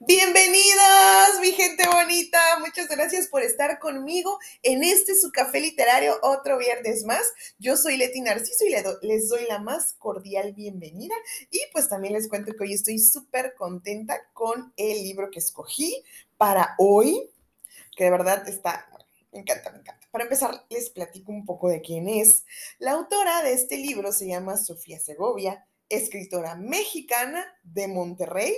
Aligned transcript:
Bienvenidos, 0.00 1.40
mi 1.40 1.52
gente 1.52 1.86
bonita. 1.86 2.38
Muchas 2.60 2.88
gracias 2.88 3.28
por 3.28 3.40
estar 3.40 3.78
conmigo 3.78 4.38
en 4.62 4.84
este 4.84 5.14
su 5.14 5.32
café 5.32 5.60
literario 5.60 6.18
otro 6.20 6.58
viernes 6.58 7.04
más. 7.04 7.22
Yo 7.58 7.78
soy 7.78 7.96
Leti 7.96 8.20
Narciso 8.20 8.66
y 8.66 8.74
les 9.06 9.28
doy 9.30 9.46
la 9.48 9.58
más 9.58 9.94
cordial 9.94 10.52
bienvenida. 10.52 11.14
Y 11.50 11.60
pues 11.72 11.88
también 11.88 12.12
les 12.12 12.28
cuento 12.28 12.52
que 12.52 12.64
hoy 12.64 12.74
estoy 12.74 12.98
súper 12.98 13.54
contenta 13.54 14.20
con 14.34 14.74
el 14.76 15.02
libro 15.02 15.30
que 15.30 15.38
escogí 15.38 16.04
para 16.36 16.74
hoy, 16.76 17.30
que 17.96 18.04
de 18.04 18.10
verdad 18.10 18.46
está, 18.46 18.86
me 19.34 19.40
encanta, 19.40 19.70
me 19.72 19.78
encanta. 19.80 20.06
Para 20.10 20.24
empezar, 20.24 20.64
les 20.70 20.90
platico 20.90 21.32
un 21.32 21.44
poco 21.44 21.68
de 21.68 21.82
quién 21.82 22.08
es. 22.08 22.44
La 22.78 22.92
autora 22.92 23.42
de 23.42 23.52
este 23.52 23.76
libro 23.76 24.12
se 24.12 24.28
llama 24.28 24.56
Sofía 24.56 25.00
Segovia, 25.00 25.66
escritora 25.88 26.54
mexicana 26.54 27.44
de 27.64 27.88
Monterrey 27.88 28.54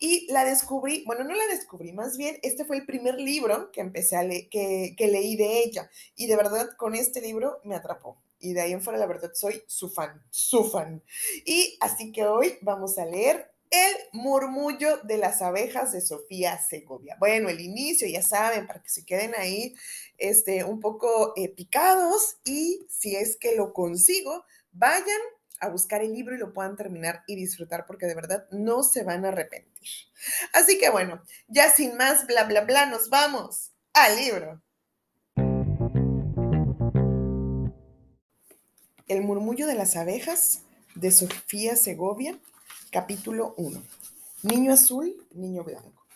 y 0.00 0.30
la 0.32 0.44
descubrí, 0.44 1.04
bueno, 1.06 1.24
no 1.24 1.34
la 1.34 1.46
descubrí, 1.46 1.92
más 1.92 2.16
bien, 2.16 2.38
este 2.42 2.64
fue 2.64 2.76
el 2.76 2.86
primer 2.86 3.14
libro 3.14 3.70
que 3.72 3.80
empecé 3.80 4.16
a 4.16 4.22
leer, 4.22 4.48
que, 4.48 4.94
leí 4.98 5.36
de 5.36 5.60
ella. 5.60 5.90
Y 6.16 6.26
de 6.26 6.36
verdad, 6.36 6.70
con 6.76 6.94
este 6.94 7.20
libro 7.20 7.60
me 7.64 7.74
atrapó. 7.74 8.20
Y 8.38 8.52
de 8.52 8.60
ahí 8.62 8.72
en 8.72 8.82
fuera, 8.82 8.98
la 8.98 9.06
verdad, 9.06 9.32
soy 9.34 9.62
su 9.66 9.88
fan, 9.88 10.22
su 10.30 10.64
fan. 10.64 11.02
Y 11.44 11.78
así 11.80 12.12
que 12.12 12.26
hoy 12.26 12.58
vamos 12.60 12.98
a 12.98 13.06
leer 13.06 13.50
El 13.70 13.94
murmullo 14.12 14.98
de 14.98 15.18
las 15.18 15.42
abejas 15.42 15.92
de 15.92 16.00
Sofía 16.00 16.58
Segovia. 16.58 17.16
Bueno, 17.18 17.48
el 17.48 17.60
inicio, 17.60 18.06
ya 18.06 18.22
saben, 18.22 18.66
para 18.66 18.82
que 18.82 18.88
se 18.88 19.04
queden 19.04 19.34
ahí 19.36 19.74
este, 20.18 20.64
un 20.64 20.80
poco 20.80 21.32
eh, 21.36 21.48
picados 21.48 22.36
y 22.44 22.86
si 22.88 23.16
es 23.16 23.36
que 23.36 23.56
lo 23.56 23.72
consigo, 23.72 24.44
vayan 24.72 25.20
a 25.60 25.68
buscar 25.68 26.02
el 26.02 26.12
libro 26.12 26.34
y 26.34 26.38
lo 26.38 26.52
puedan 26.52 26.76
terminar 26.76 27.22
y 27.26 27.34
disfrutar 27.34 27.86
porque 27.86 28.06
de 28.06 28.14
verdad 28.14 28.46
no 28.50 28.82
se 28.82 29.04
van 29.04 29.24
a 29.24 29.28
arrepentir. 29.28 29.88
Así 30.52 30.78
que 30.78 30.90
bueno, 30.90 31.22
ya 31.48 31.70
sin 31.70 31.96
más 31.96 32.26
bla 32.26 32.44
bla 32.44 32.62
bla, 32.62 32.86
nos 32.86 33.10
vamos 33.10 33.72
al 33.92 34.16
libro. 34.16 34.62
El 39.08 39.22
murmullo 39.22 39.66
de 39.66 39.74
las 39.74 39.96
abejas 39.96 40.62
de 40.94 41.10
Sofía 41.12 41.76
Segovia, 41.76 42.38
capítulo 42.90 43.54
1. 43.56 43.82
Niño 44.44 44.72
azul, 44.72 45.16
niño 45.34 45.64
blanco. 45.64 46.06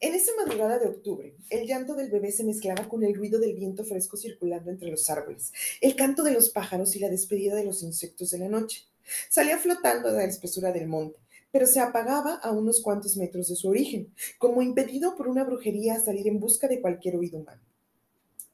En 0.00 0.14
esa 0.14 0.32
madrugada 0.36 0.78
de 0.78 0.88
octubre, 0.88 1.34
el 1.50 1.66
llanto 1.66 1.94
del 1.94 2.10
bebé 2.10 2.30
se 2.30 2.44
mezclaba 2.44 2.88
con 2.88 3.02
el 3.02 3.14
ruido 3.14 3.40
del 3.40 3.54
viento 3.54 3.84
fresco 3.84 4.16
circulando 4.16 4.70
entre 4.70 4.90
los 4.90 5.10
árboles, 5.10 5.52
el 5.80 5.96
canto 5.96 6.22
de 6.22 6.32
los 6.32 6.50
pájaros 6.50 6.94
y 6.94 7.00
la 7.00 7.08
despedida 7.08 7.54
de 7.54 7.64
los 7.64 7.82
insectos 7.82 8.30
de 8.30 8.38
la 8.38 8.48
noche. 8.48 8.84
Salía 9.28 9.58
flotando 9.58 10.12
de 10.12 10.18
la 10.18 10.24
espesura 10.24 10.72
del 10.72 10.86
monte, 10.86 11.18
pero 11.50 11.66
se 11.66 11.80
apagaba 11.80 12.34
a 12.36 12.52
unos 12.52 12.80
cuantos 12.80 13.16
metros 13.16 13.48
de 13.48 13.56
su 13.56 13.68
origen, 13.68 14.14
como 14.38 14.62
impedido 14.62 15.16
por 15.16 15.28
una 15.28 15.44
brujería 15.44 15.94
a 15.94 16.00
salir 16.00 16.28
en 16.28 16.38
busca 16.38 16.68
de 16.68 16.80
cualquier 16.80 17.16
oído 17.16 17.38
humano. 17.38 17.62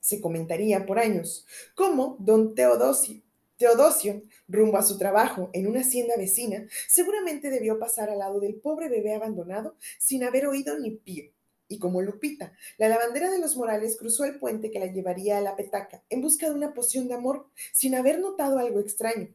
Se 0.01 0.21
comentaría 0.21 0.87
por 0.87 0.99
años 0.99 1.47
cómo 1.75 2.17
don 2.21 2.55
Teodosio, 2.55 3.23
Teodosio, 3.57 4.23
rumbo 4.49 4.79
a 4.79 4.83
su 4.83 4.99
trabajo 4.99 5.51
en 5.53 5.69
una 5.69 5.81
hacienda 5.81 6.17
vecina, 6.17 6.67
seguramente 6.89 7.51
debió 7.51 7.79
pasar 7.79 8.11
al 8.11 8.19
lado 8.19 8.41
del 8.41 8.57
pobre 8.57 8.89
bebé 8.89 9.15
abandonado 9.15 9.77
sin 9.99 10.25
haber 10.25 10.47
oído 10.47 10.79
ni 10.79 10.91
pío. 10.91 11.31
Y 11.69 11.79
como 11.79 12.03
Lupita, 12.03 12.53
la 12.79 12.89
lavandera 12.89 13.31
de 13.31 13.39
los 13.39 13.57
Morales 13.57 13.97
cruzó 13.97 14.25
el 14.25 14.39
puente 14.39 14.71
que 14.71 14.81
la 14.81 14.87
llevaría 14.87 15.39
a 15.39 15.41
la 15.41 15.57
petaca 15.57 16.03
en 16.11 16.21
busca 16.21 16.49
de 16.49 16.55
una 16.55 16.75
poción 16.75 17.09
de 17.09 17.15
amor, 17.15 17.49
sin 17.73 17.95
haber 17.95 18.19
notado 18.19 18.59
algo 18.59 18.81
extraño. 18.81 19.29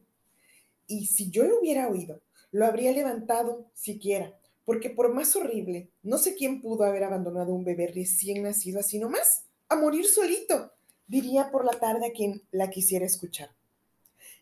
Y 0.86 1.06
si 1.06 1.30
yo 1.30 1.44
lo 1.44 1.58
hubiera 1.58 1.88
oído, 1.88 2.20
lo 2.52 2.66
habría 2.66 2.92
levantado 2.92 3.70
siquiera, 3.74 4.38
porque 4.64 4.90
por 4.90 5.12
más 5.12 5.34
horrible, 5.34 5.88
no 6.02 6.18
sé 6.18 6.34
quién 6.34 6.60
pudo 6.60 6.84
haber 6.84 7.04
abandonado 7.04 7.52
un 7.54 7.64
bebé 7.64 7.88
recién 7.88 8.42
nacido 8.42 8.80
así 8.80 8.98
nomás, 8.98 9.46
a 9.68 9.76
morir 9.76 10.06
solito, 10.06 10.72
diría 11.06 11.50
por 11.50 11.64
la 11.64 11.78
tarde 11.78 12.06
a 12.06 12.12
quien 12.12 12.42
la 12.50 12.70
quisiera 12.70 13.06
escuchar. 13.06 13.50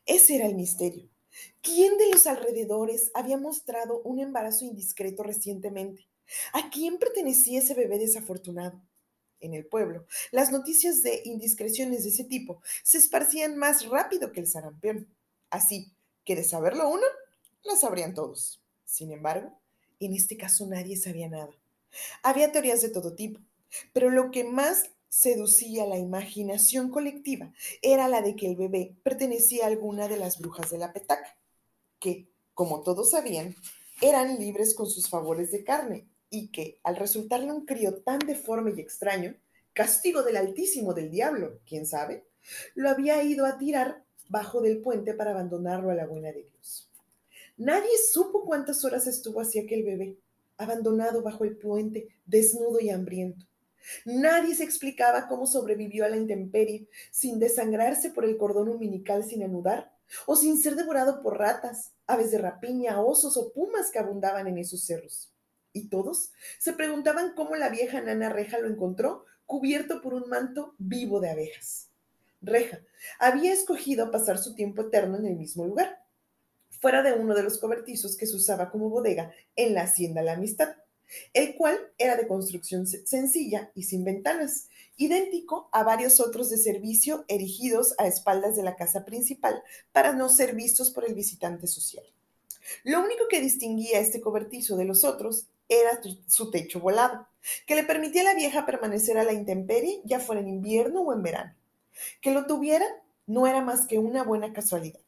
Ese 0.09 0.37
era 0.37 0.47
el 0.47 0.55
misterio. 0.55 1.07
¿Quién 1.61 1.99
de 1.99 2.09
los 2.11 2.27
alrededores 2.27 3.11
había 3.13 3.37
mostrado 3.37 4.01
un 4.05 4.21
embarazo 4.21 4.65
indiscreto 4.65 5.23
recientemente? 5.23 6.09
¿A 6.55 6.71
quién 6.71 6.99
pertenecía 6.99 7.59
ese 7.59 7.75
bebé 7.75 7.99
desafortunado? 7.99 8.81
En 9.41 9.53
el 9.53 9.67
pueblo, 9.67 10.07
las 10.33 10.51
noticias 10.51 11.03
de 11.03 11.21
indiscreciones 11.27 12.05
de 12.05 12.09
ese 12.09 12.25
tipo 12.25 12.63
se 12.83 12.97
esparcían 12.97 13.59
más 13.59 13.87
rápido 13.87 14.33
que 14.33 14.41
el 14.41 14.47
sarampión. 14.47 15.07
Así 15.51 15.93
que 16.25 16.35
de 16.35 16.43
saberlo 16.43 16.89
uno, 16.89 17.07
lo 17.65 17.77
sabrían 17.77 18.15
todos. 18.15 18.63
Sin 18.87 19.13
embargo, 19.13 19.61
en 20.01 20.15
este 20.15 20.39
caso 20.39 20.67
nadie 20.67 20.97
sabía 20.97 21.29
nada. 21.29 21.51
Había 22.23 22.51
teorías 22.51 22.81
de 22.81 22.89
todo 22.89 23.15
tipo, 23.15 23.41
pero 23.93 24.09
lo 24.09 24.31
que 24.31 24.43
más 24.45 24.91
seducía 25.09 25.87
la 25.87 25.99
imaginación 25.99 26.91
colectiva 26.91 27.53
era 27.83 28.09
la 28.09 28.23
de 28.23 28.37
que 28.37 28.47
el 28.47 28.57
bebé 28.57 28.97
pertenecía 29.03 29.65
a 29.65 29.69
alguna 29.69 30.09
de 30.09 30.17
las 30.17 30.39
brujas 30.39 30.71
de 30.71 30.79
la 30.79 30.93
petaca, 30.93 31.37
que, 31.99 32.29
como 32.55 32.83
todos 32.83 33.11
sabían, 33.11 33.55
eran 34.01 34.39
libres 34.39 34.75
con 34.75 34.89
sus 34.89 35.09
favores 35.09 35.51
de 35.51 35.65
carne 35.65 36.07
y 36.31 36.49
que, 36.49 36.79
al 36.85 36.97
resultarle 36.97 37.53
un 37.53 37.65
crío 37.65 38.03
tan 38.03 38.19
deforme 38.21 38.73
y 38.77 38.81
extraño, 38.81 39.35
castigo 39.73 40.23
del 40.23 40.37
Altísimo 40.37 40.95
del 40.95 41.11
Diablo, 41.11 41.61
quién 41.67 41.87
sabe, 41.87 42.25
lo 42.75 42.91
había 42.91 43.23
ido 43.23 43.47
a 43.47 43.59
tirar 43.59 44.05
bajo 44.29 44.61
del 44.61 44.81
puente 44.81 45.15
para 45.15 45.31
abandonarlo 45.31 45.91
a 45.91 45.95
la 45.95 46.07
buena 46.07 46.33
de 46.33 46.45
Dios. 46.45 46.89
Nadie 47.57 47.91
supo 48.13 48.45
cuántas 48.45 48.85
horas 48.85 49.07
estuvo 49.07 49.41
así 49.41 49.59
aquel 49.59 49.83
bebé, 49.83 50.17
abandonado 50.59 51.23
bajo 51.23 51.45
el 51.45 51.57
puente, 51.57 52.09
desnudo 52.27 52.81
y 52.81 52.91
hambriento. 52.91 53.47
Nadie 54.05 54.55
se 54.55 54.65
explicaba 54.65 55.29
cómo 55.29 55.47
sobrevivió 55.47 56.05
a 56.05 56.09
la 56.09 56.17
intemperie 56.17 56.89
sin 57.11 57.39
desangrarse 57.39 58.11
por 58.11 58.25
el 58.25 58.37
cordón 58.37 58.69
umbilical 58.69 59.25
sin 59.25 59.43
anudar 59.43 59.93
o 60.27 60.37
sin 60.37 60.59
ser 60.59 60.75
devorado 60.75 61.23
por 61.23 61.39
ratas, 61.39 61.93
aves 62.07 62.31
de 62.31 62.39
rapiña, 62.39 63.01
osos 63.01 63.37
o 63.37 63.53
pumas 63.53 63.91
que 63.91 63.99
abundaban 63.99 64.47
en 64.47 64.59
esos 64.59 64.85
cerros. 64.85 65.33
Y 65.73 65.89
todos 65.89 66.33
se 66.59 66.73
preguntaban 66.73 67.35
cómo 67.35 67.57
la 67.57 67.69
vieja 67.69 68.01
nana 68.01 68.31
Reja 68.31 68.59
lo 68.59 68.69
encontró 68.69 69.25
cubierto 69.47 70.01
por 70.01 70.15
un 70.15 70.29
manto 70.29 70.75
vivo 70.79 71.21
de 71.21 71.31
abejas. 71.31 71.91
Reja 72.41 72.81
había 73.19 73.53
escogido 73.53 74.11
pasar 74.11 74.39
su 74.39 74.55
tiempo 74.55 74.83
eterno 74.83 75.19
en 75.19 75.27
el 75.27 75.37
mismo 75.37 75.65
lugar, 75.65 76.03
fuera 76.81 77.03
de 77.03 77.13
uno 77.13 77.35
de 77.35 77.43
los 77.43 77.59
cobertizos 77.59 78.17
que 78.17 78.27
se 78.27 78.37
usaba 78.37 78.71
como 78.71 78.89
bodega 78.89 79.33
en 79.57 79.75
la 79.75 79.83
hacienda 79.83 80.23
La 80.23 80.35
Amistad 80.35 80.77
el 81.33 81.55
cual 81.57 81.79
era 81.99 82.17
de 82.17 82.27
construcción 82.27 82.87
sencilla 82.87 83.71
y 83.75 83.85
sin 83.85 84.05
ventanas, 84.05 84.69
idéntico 84.97 85.69
a 85.73 85.83
varios 85.83 86.21
otros 86.21 86.51
de 86.51 86.59
servicio 86.59 87.25
erigidos 87.29 87.95
a 87.99 88.07
espaldas 88.07 88.57
de 88.57 88.63
la 88.63 88.77
casa 88.77 89.05
principal 89.05 89.63
para 89.93 90.13
no 90.13 90.29
ser 90.29 90.55
vistos 90.55 90.91
por 90.91 91.07
el 91.07 91.15
visitante 91.15 91.67
social. 91.67 92.05
Lo 92.85 93.01
único 93.01 93.29
que 93.29 93.41
distinguía 93.41 94.01
este 94.01 94.21
cobertizo 94.21 94.77
de 94.77 94.85
los 94.85 95.05
otros 95.05 95.47
era 95.69 96.01
su 96.27 96.51
techo 96.51 96.81
volado, 96.81 97.27
que 97.67 97.75
le 97.75 97.85
permitía 97.85 98.23
a 98.23 98.25
la 98.25 98.35
vieja 98.35 98.67
permanecer 98.67 99.19
a 99.19 99.25
la 99.25 99.33
intemperie, 99.33 100.01
ya 100.05 100.21
fuera 100.21 100.41
en 100.41 100.49
invierno 100.49 101.03
o 101.03 101.13
en 101.13 101.23
verano. 101.23 101.55
Que 102.21 102.33
lo 102.33 102.47
tuviera 102.47 102.87
no 103.27 103.47
era 103.47 103.61
más 103.61 103.87
que 103.87 103.99
una 103.99 104.23
buena 104.23 104.53
casualidad. 104.53 105.01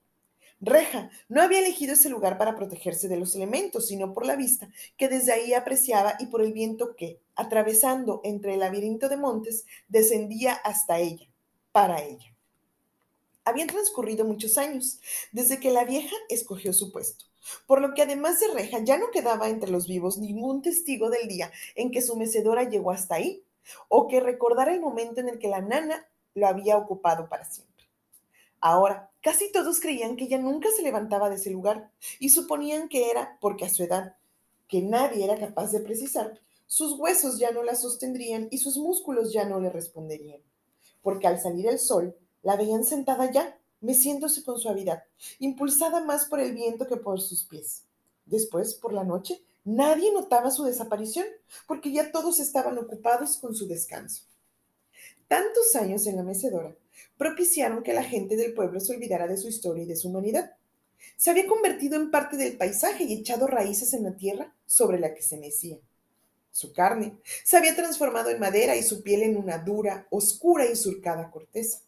Reja 0.61 1.11
no 1.29 1.41
había 1.41 1.61
elegido 1.61 1.95
ese 1.95 2.11
lugar 2.11 2.37
para 2.37 2.55
protegerse 2.55 3.09
de 3.09 3.17
los 3.17 3.35
elementos, 3.35 3.87
sino 3.87 4.13
por 4.13 4.27
la 4.27 4.37
vista 4.37 4.69
que 4.99 5.09
desde 5.09 5.33
ahí 5.33 5.55
apreciaba 5.55 6.17
y 6.19 6.27
por 6.27 6.43
el 6.43 6.53
viento 6.53 6.95
que, 6.97 7.19
atravesando 7.35 8.21
entre 8.25 8.55
el 8.55 8.61
laberinto 8.61 9.09
de 9.09 9.17
montes, 9.17 9.65
descendía 9.89 10.53
hasta 10.53 10.99
ella, 10.99 11.27
para 11.73 12.03
ella. 12.03 12.35
Habían 13.45 13.69
transcurrido 13.69 14.27
muchos 14.27 14.59
años 14.59 15.01
desde 15.33 15.59
que 15.59 15.71
la 15.71 15.85
vieja 15.85 16.15
escogió 16.29 16.75
su 16.75 16.93
puesto, 16.93 17.25
por 17.67 17.81
lo 17.81 17.95
que 17.95 18.03
además 18.03 18.39
de 18.39 18.49
Reja 18.49 18.81
ya 18.81 18.99
no 18.99 19.11
quedaba 19.11 19.49
entre 19.49 19.71
los 19.71 19.89
vivos 19.89 20.19
ningún 20.19 20.61
testigo 20.61 21.09
del 21.09 21.27
día 21.27 21.51
en 21.75 21.91
que 21.91 22.03
su 22.03 22.17
mecedora 22.17 22.69
llegó 22.69 22.91
hasta 22.91 23.15
ahí, 23.15 23.43
o 23.89 24.09
que 24.09 24.21
recordara 24.21 24.75
el 24.75 24.81
momento 24.81 25.21
en 25.21 25.29
el 25.29 25.39
que 25.39 25.49
la 25.49 25.61
nana 25.61 26.07
lo 26.35 26.47
había 26.47 26.77
ocupado 26.77 27.29
para 27.29 27.45
siempre. 27.45 27.87
Ahora, 28.61 29.10
casi 29.23 29.51
todos 29.53 29.81
creían 29.81 30.17
que 30.17 30.25
ella 30.25 30.39
nunca 30.39 30.69
se 30.75 30.83
levantaba 30.83 31.29
de 31.29 31.37
ese 31.37 31.51
lugar 31.51 31.91
y 32.19 32.31
suponían 32.31 32.89
que 32.89 33.11
era 33.11 33.39
porque 33.41 33.65
a 33.65 33.69
su 33.69 33.83
edad, 33.83 34.17
que 34.69 34.83
nadie 34.83 35.25
era 35.25 35.39
capaz 35.39 35.73
de 35.73 35.81
precisar, 35.81 36.41
sus 36.67 36.99
huesos 36.99 37.39
ya 37.39 37.51
no 37.51 37.63
la 37.65 37.75
sostendrían 37.75 38.47
y 38.51 38.59
sus 38.59 38.77
músculos 38.77 39.33
ya 39.33 39.45
no 39.45 39.59
le 39.61 39.71
responderían. 39.71 40.41
Porque 41.03 41.27
al 41.27 41.41
salir 41.41 41.67
el 41.67 41.79
sol, 41.79 42.17
la 42.43 42.57
veían 42.57 42.85
sentada 42.85 43.31
ya, 43.31 43.59
meciéndose 43.81 44.45
con 44.45 44.59
suavidad, 44.59 45.03
impulsada 45.39 46.05
más 46.05 46.27
por 46.27 46.39
el 46.39 46.55
viento 46.55 46.87
que 46.87 46.97
por 46.97 47.21
sus 47.21 47.45
pies. 47.45 47.85
Después, 48.25 48.75
por 48.75 48.93
la 48.93 49.03
noche, 49.03 49.43
nadie 49.65 50.13
notaba 50.13 50.53
su 50.53 50.63
desaparición, 50.63 51.27
porque 51.67 51.91
ya 51.91 52.13
todos 52.13 52.39
estaban 52.39 52.79
ocupados 52.79 53.39
con 53.39 53.55
su 53.55 53.67
descanso. 53.67 54.30
Tantos 55.31 55.77
años 55.77 56.09
en 56.09 56.17
la 56.17 56.25
mecedora 56.25 56.75
propiciaron 57.17 57.85
que 57.85 57.93
la 57.93 58.03
gente 58.03 58.35
del 58.35 58.53
pueblo 58.53 58.81
se 58.81 58.97
olvidara 58.97 59.29
de 59.29 59.37
su 59.37 59.47
historia 59.47 59.85
y 59.85 59.87
de 59.87 59.95
su 59.95 60.09
humanidad. 60.09 60.57
Se 61.17 61.31
había 61.31 61.47
convertido 61.47 61.95
en 61.95 62.11
parte 62.11 62.37
del 62.37 62.57
paisaje 62.57 63.05
y 63.05 63.13
echado 63.13 63.47
raíces 63.47 63.95
en 63.95 64.03
la 64.03 64.17
tierra 64.17 64.53
sobre 64.67 64.99
la 64.99 65.15
que 65.15 65.23
se 65.23 65.37
mecía. 65.37 65.79
Su 66.51 66.73
carne 66.73 67.15
se 67.45 67.57
había 67.57 67.77
transformado 67.77 68.29
en 68.31 68.41
madera 68.41 68.75
y 68.75 68.83
su 68.83 69.05
piel 69.05 69.23
en 69.23 69.37
una 69.37 69.59
dura, 69.59 70.09
oscura 70.11 70.67
y 70.67 70.75
surcada 70.75 71.31
corteza. 71.31 71.79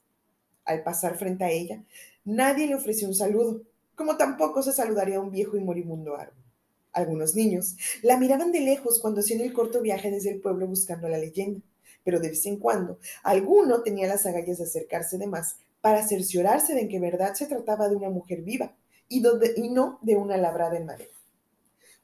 Al 0.64 0.84
pasar 0.84 1.18
frente 1.18 1.42
a 1.42 1.50
ella, 1.50 1.82
nadie 2.24 2.68
le 2.68 2.76
ofreció 2.76 3.08
un 3.08 3.14
saludo, 3.16 3.62
como 3.96 4.16
tampoco 4.16 4.62
se 4.62 4.72
saludaría 4.72 5.16
a 5.16 5.20
un 5.20 5.32
viejo 5.32 5.56
y 5.56 5.64
moribundo 5.64 6.14
árbol. 6.14 6.44
Algunos 6.92 7.34
niños 7.34 7.74
la 8.02 8.18
miraban 8.18 8.52
de 8.52 8.60
lejos 8.60 9.00
cuando 9.00 9.18
hacían 9.18 9.40
el 9.40 9.52
corto 9.52 9.80
viaje 9.80 10.12
desde 10.12 10.30
el 10.30 10.40
pueblo 10.40 10.68
buscando 10.68 11.08
la 11.08 11.18
leyenda, 11.18 11.60
pero 12.04 12.20
de 12.20 12.28
vez 12.28 12.46
en 12.46 12.58
cuando 12.58 12.98
alguno 13.22 13.82
tenía 13.82 14.08
las 14.08 14.26
agallas 14.26 14.58
de 14.58 14.64
acercarse 14.64 15.18
de 15.18 15.26
más 15.26 15.56
para 15.80 16.06
cerciorarse 16.06 16.74
de 16.74 16.88
que 16.88 16.96
en 16.96 17.02
verdad 17.02 17.34
se 17.34 17.46
trataba 17.46 17.88
de 17.88 17.96
una 17.96 18.10
mujer 18.10 18.42
viva 18.42 18.74
y, 19.08 19.20
no 19.20 19.98
de 20.00 20.16
una 20.16 20.36
labrada 20.36 20.76
en 20.76 20.86
madera. 20.86 21.10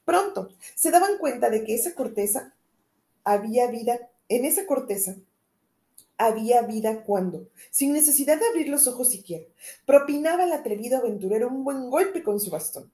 Pronto 0.04 0.50
se 0.74 0.90
daban 0.90 1.18
cuenta 1.18 1.48
de 1.48 1.64
que 1.64 1.74
esa 1.74 1.94
corteza 1.94 2.54
había 3.24 3.70
vida, 3.70 4.10
en 4.28 4.44
esa 4.44 4.66
corteza 4.66 5.16
había 6.16 6.62
vida 6.62 7.04
cuando, 7.04 7.48
sin 7.70 7.92
necesidad 7.92 8.38
de 8.38 8.46
abrir 8.46 8.68
los 8.68 8.88
ojos 8.88 9.10
siquiera, 9.10 9.46
propinaba 9.86 10.44
al 10.44 10.52
atrevido 10.52 10.98
aventurero 10.98 11.48
un 11.48 11.62
buen 11.62 11.90
golpe 11.90 12.22
con 12.22 12.40
su 12.40 12.50
bastón. 12.50 12.90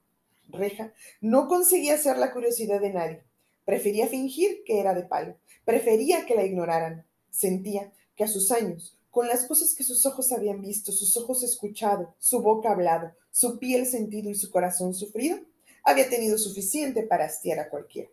Reja 0.47 0.93
no 1.21 1.47
conseguía 1.47 1.95
hacer 1.95 2.17
la 2.17 2.31
curiosidad 2.31 2.79
de 2.79 2.93
nadie. 2.93 3.23
Prefería 3.65 4.07
fingir 4.07 4.63
que 4.63 4.79
era 4.79 4.93
de 4.93 5.03
palo. 5.03 5.37
Prefería 5.65 6.25
que 6.25 6.35
la 6.35 6.45
ignoraran. 6.45 7.05
Sentía 7.31 7.91
que 8.15 8.23
a 8.23 8.27
sus 8.27 8.51
años, 8.51 8.97
con 9.11 9.27
las 9.27 9.45
cosas 9.45 9.73
que 9.73 9.83
sus 9.83 10.05
ojos 10.05 10.31
habían 10.31 10.61
visto, 10.61 10.91
sus 10.91 11.17
ojos 11.17 11.43
escuchado, 11.43 12.15
su 12.19 12.41
boca 12.41 12.71
hablado, 12.71 13.13
su 13.31 13.59
piel 13.59 13.85
sentido 13.85 14.29
y 14.29 14.35
su 14.35 14.51
corazón 14.51 14.93
sufrido, 14.93 15.39
había 15.83 16.09
tenido 16.09 16.37
suficiente 16.37 17.03
para 17.03 17.25
hastiar 17.25 17.59
a 17.59 17.69
cualquiera. 17.69 18.09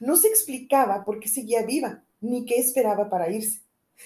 No 0.00 0.16
se 0.16 0.28
explicaba 0.28 1.04
por 1.04 1.20
qué 1.20 1.28
seguía 1.28 1.62
viva, 1.62 2.04
ni 2.20 2.44
qué 2.44 2.56
esperaba 2.56 3.10
para 3.10 3.30
irse. 3.30 3.60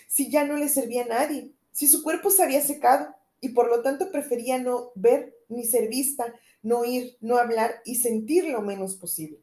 Si 0.06 0.30
ya 0.30 0.44
no 0.44 0.56
le 0.56 0.68
servía 0.68 1.04
a 1.04 1.08
nadie, 1.08 1.52
si 1.72 1.86
su 1.86 2.02
cuerpo 2.02 2.30
se 2.30 2.42
había 2.42 2.60
secado 2.60 3.14
y 3.40 3.50
por 3.50 3.68
lo 3.68 3.82
tanto 3.82 4.10
prefería 4.10 4.58
no 4.58 4.90
ver 4.94 5.36
ni 5.48 5.64
ser 5.64 5.88
vista, 5.88 6.34
no 6.62 6.80
oír, 6.80 7.16
no 7.20 7.38
hablar 7.38 7.80
y 7.84 7.96
sentir 7.96 8.48
lo 8.48 8.62
menos 8.62 8.96
posible, 8.96 9.38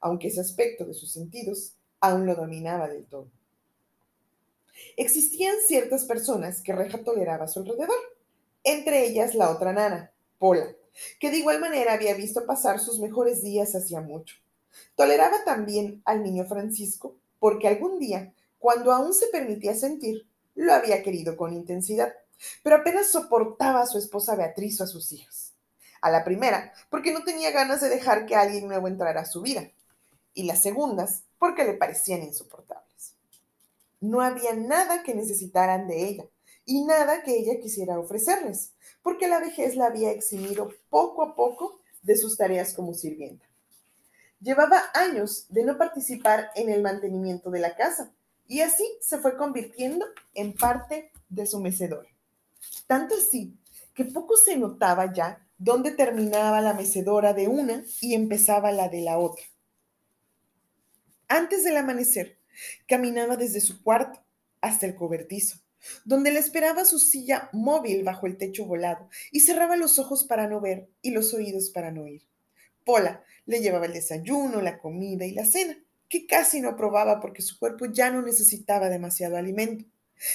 aunque 0.00 0.28
ese 0.28 0.40
aspecto 0.40 0.84
de 0.84 0.94
sus 0.94 1.12
sentidos 1.12 1.74
aún 2.00 2.26
lo 2.26 2.34
dominaba 2.34 2.88
del 2.88 3.06
todo. 3.06 3.30
Existían 4.96 5.56
ciertas 5.66 6.04
personas 6.04 6.62
que 6.62 6.72
Reja 6.72 7.02
toleraba 7.04 7.44
a 7.44 7.48
su 7.48 7.60
alrededor, 7.60 7.90
entre 8.64 9.06
ellas 9.06 9.34
la 9.34 9.50
otra 9.50 9.72
nana, 9.72 10.12
Pola, 10.38 10.74
que 11.18 11.30
de 11.30 11.38
igual 11.38 11.60
manera 11.60 11.92
había 11.92 12.14
visto 12.14 12.46
pasar 12.46 12.80
sus 12.80 12.98
mejores 12.98 13.42
días 13.42 13.74
hacía 13.74 14.00
mucho. 14.00 14.36
Toleraba 14.96 15.44
también 15.44 16.02
al 16.04 16.22
niño 16.22 16.44
Francisco 16.46 17.16
porque 17.38 17.68
algún 17.68 17.98
día, 17.98 18.32
cuando 18.58 18.92
aún 18.92 19.14
se 19.14 19.26
permitía 19.28 19.74
sentir, 19.74 20.26
lo 20.54 20.72
había 20.72 21.02
querido 21.02 21.36
con 21.36 21.52
intensidad, 21.52 22.12
pero 22.62 22.76
apenas 22.76 23.10
soportaba 23.10 23.82
a 23.82 23.86
su 23.86 23.98
esposa 23.98 24.36
Beatriz 24.36 24.80
o 24.80 24.84
a 24.84 24.86
sus 24.86 25.12
hijos. 25.12 25.54
A 26.02 26.10
la 26.10 26.24
primera, 26.24 26.72
porque 26.90 27.12
no 27.12 27.24
tenía 27.24 27.50
ganas 27.50 27.80
de 27.80 27.88
dejar 27.88 28.26
que 28.26 28.36
alguien 28.36 28.68
nuevo 28.68 28.88
entrara 28.88 29.22
a 29.22 29.26
su 29.26 29.42
vida, 29.42 29.70
y 30.40 30.44
las 30.44 30.62
segundas, 30.62 31.24
porque 31.38 31.64
le 31.64 31.74
parecían 31.74 32.22
insoportables. 32.22 33.14
No 34.00 34.22
había 34.22 34.54
nada 34.54 35.02
que 35.02 35.14
necesitaran 35.14 35.86
de 35.86 36.08
ella, 36.08 36.24
y 36.64 36.82
nada 36.84 37.22
que 37.22 37.36
ella 37.36 37.60
quisiera 37.60 37.98
ofrecerles, 37.98 38.72
porque 39.02 39.28
la 39.28 39.38
vejez 39.38 39.76
la 39.76 39.86
había 39.86 40.10
eximido 40.12 40.70
poco 40.88 41.22
a 41.22 41.34
poco 41.34 41.80
de 42.02 42.16
sus 42.16 42.38
tareas 42.38 42.72
como 42.72 42.94
sirvienta. 42.94 43.46
Llevaba 44.40 44.82
años 44.94 45.44
de 45.50 45.64
no 45.64 45.76
participar 45.76 46.50
en 46.54 46.70
el 46.70 46.82
mantenimiento 46.82 47.50
de 47.50 47.60
la 47.60 47.76
casa, 47.76 48.14
y 48.48 48.62
así 48.62 48.84
se 49.02 49.18
fue 49.18 49.36
convirtiendo 49.36 50.06
en 50.32 50.54
parte 50.54 51.12
de 51.28 51.46
su 51.46 51.60
mecedora. 51.60 52.08
Tanto 52.86 53.14
así 53.14 53.56
que 53.94 54.06
poco 54.06 54.36
se 54.38 54.56
notaba 54.56 55.12
ya 55.12 55.46
dónde 55.58 55.90
terminaba 55.90 56.62
la 56.62 56.72
mecedora 56.72 57.34
de 57.34 57.46
una 57.46 57.84
y 58.00 58.14
empezaba 58.14 58.72
la 58.72 58.88
de 58.88 59.02
la 59.02 59.18
otra. 59.18 59.44
Antes 61.32 61.62
del 61.62 61.76
amanecer, 61.76 62.40
caminaba 62.88 63.36
desde 63.36 63.60
su 63.60 63.84
cuarto 63.84 64.20
hasta 64.60 64.84
el 64.84 64.96
cobertizo, 64.96 65.60
donde 66.04 66.32
le 66.32 66.40
esperaba 66.40 66.84
su 66.84 66.98
silla 66.98 67.48
móvil 67.52 68.02
bajo 68.02 68.26
el 68.26 68.36
techo 68.36 68.64
volado, 68.66 69.08
y 69.30 69.38
cerraba 69.38 69.76
los 69.76 70.00
ojos 70.00 70.24
para 70.24 70.48
no 70.48 70.60
ver 70.60 70.88
y 71.02 71.12
los 71.12 71.32
oídos 71.32 71.70
para 71.70 71.92
no 71.92 72.02
oír. 72.02 72.26
Pola 72.84 73.22
le 73.46 73.60
llevaba 73.60 73.86
el 73.86 73.92
desayuno, 73.92 74.60
la 74.60 74.80
comida 74.80 75.24
y 75.24 75.30
la 75.30 75.44
cena, 75.44 75.78
que 76.08 76.26
casi 76.26 76.60
no 76.60 76.74
probaba 76.74 77.20
porque 77.20 77.42
su 77.42 77.60
cuerpo 77.60 77.86
ya 77.86 78.10
no 78.10 78.22
necesitaba 78.22 78.88
demasiado 78.88 79.36
alimento. 79.36 79.84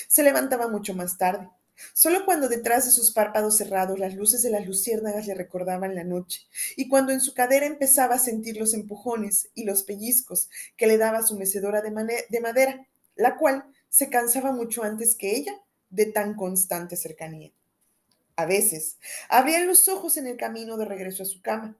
Se 0.08 0.24
levantaba 0.24 0.70
mucho 0.70 0.94
más 0.94 1.18
tarde, 1.18 1.50
Solo 1.94 2.25
cuando 2.25 2.48
detrás 2.48 2.86
de 2.86 2.92
sus 2.92 3.12
párpados 3.12 3.57
cerrados 3.57 4.00
las 4.00 4.16
luces 4.16 4.44
de 4.44 4.50
las 4.50 4.66
luciérnagas 4.66 5.27
le 5.27 5.33
recordaban 5.33 5.95
la 5.95 6.04
noche, 6.04 6.48
y 6.75 6.88
cuando 6.88 7.12
en 7.12 7.22
su 7.22 7.33
cadera 7.33 7.66
empezaba 7.66 8.16
a 8.16 8.19
sentir 8.19 8.57
los 8.57 8.74
empujones 8.74 9.50
y 9.54 9.66
los 9.66 9.83
pellizcos 9.83 10.50
que 10.77 10.88
le 10.88 10.98
daba 10.98 11.24
su 11.24 11.38
mecedora 11.38 11.81
de, 11.81 12.25
de 12.30 12.39
madera, 12.39 12.88
la 13.16 13.38
cual 13.38 13.66
se 13.89 14.10
cansaba 14.10 14.51
mucho 14.51 14.83
antes 14.83 15.16
que 15.16 15.36
ella 15.36 15.62
de 15.89 16.06
tan 16.06 16.36
constante 16.36 16.95
cercanía. 16.95 17.51
A 18.36 18.45
veces 18.45 18.98
abría 19.30 19.63
los 19.63 19.88
ojos 19.88 20.18
en 20.18 20.27
el 20.27 20.38
camino 20.38 20.77
de 20.77 20.86
regreso 20.86 21.24
a 21.24 21.25
su 21.25 21.42
cama. 21.42 21.77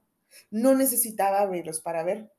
No 0.50 0.74
necesitaba 0.74 1.40
abrirlos 1.40 1.80
para 1.80 2.02
ver. 2.02 2.32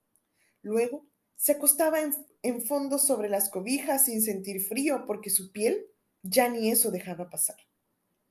Luego 0.64 1.06
se 1.36 1.54
acostaba 1.54 2.00
en 2.42 2.62
fondo 2.64 2.98
sobre 2.98 3.30
las 3.30 3.50
cobijas 3.50 4.06
sin 4.06 4.24
sentir 4.24 4.64
frío 4.64 5.06
porque 5.06 5.30
su 5.30 5.52
piel 5.52 5.86
ya 6.24 6.50
ni 6.50 6.72
eso 6.72 6.92
dejaba 6.92 7.30
pasar. 7.30 7.58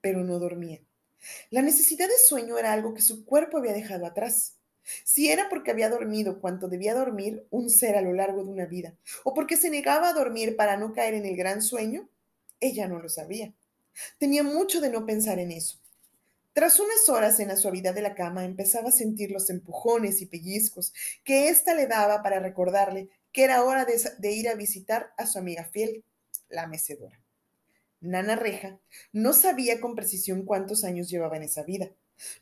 Pero 0.00 0.22
no 0.24 0.38
dormía. 0.38 0.80
La 1.50 1.62
necesidad 1.62 2.08
de 2.08 2.18
sueño 2.18 2.58
era 2.58 2.72
algo 2.72 2.94
que 2.94 3.02
su 3.02 3.24
cuerpo 3.24 3.58
había 3.58 3.72
dejado 3.72 4.06
atrás. 4.06 4.56
Si 5.04 5.30
era 5.30 5.48
porque 5.48 5.72
había 5.72 5.88
dormido 5.88 6.40
cuanto 6.40 6.68
debía 6.68 6.94
dormir 6.94 7.46
un 7.50 7.70
ser 7.70 7.96
a 7.96 8.02
lo 8.02 8.12
largo 8.12 8.44
de 8.44 8.50
una 8.50 8.66
vida, 8.66 8.94
o 9.24 9.34
porque 9.34 9.56
se 9.56 9.70
negaba 9.70 10.10
a 10.10 10.12
dormir 10.12 10.56
para 10.56 10.76
no 10.76 10.92
caer 10.92 11.14
en 11.14 11.26
el 11.26 11.36
gran 11.36 11.60
sueño, 11.60 12.08
ella 12.60 12.86
no 12.86 13.00
lo 13.00 13.08
sabía. 13.08 13.52
Tenía 14.18 14.42
mucho 14.42 14.80
de 14.80 14.90
no 14.90 15.04
pensar 15.04 15.38
en 15.38 15.50
eso. 15.50 15.80
Tras 16.52 16.80
unas 16.80 17.08
horas 17.08 17.40
en 17.40 17.48
la 17.48 17.56
suavidad 17.56 17.94
de 17.94 18.00
la 18.00 18.14
cama, 18.14 18.44
empezaba 18.44 18.88
a 18.88 18.92
sentir 18.92 19.30
los 19.30 19.50
empujones 19.50 20.22
y 20.22 20.26
pellizcos 20.26 20.94
que 21.22 21.48
ésta 21.48 21.74
le 21.74 21.86
daba 21.86 22.22
para 22.22 22.38
recordarle 22.38 23.10
que 23.32 23.44
era 23.44 23.62
hora 23.64 23.84
de, 23.84 24.00
de 24.18 24.32
ir 24.32 24.48
a 24.48 24.54
visitar 24.54 25.12
a 25.18 25.26
su 25.26 25.38
amiga 25.38 25.64
fiel, 25.64 26.02
la 26.48 26.66
mecedora. 26.66 27.20
Nana 28.00 28.36
Reja 28.36 28.78
no 29.12 29.32
sabía 29.32 29.80
con 29.80 29.94
precisión 29.94 30.44
cuántos 30.44 30.84
años 30.84 31.08
llevaba 31.08 31.36
en 31.36 31.44
esa 31.44 31.62
vida. 31.62 31.90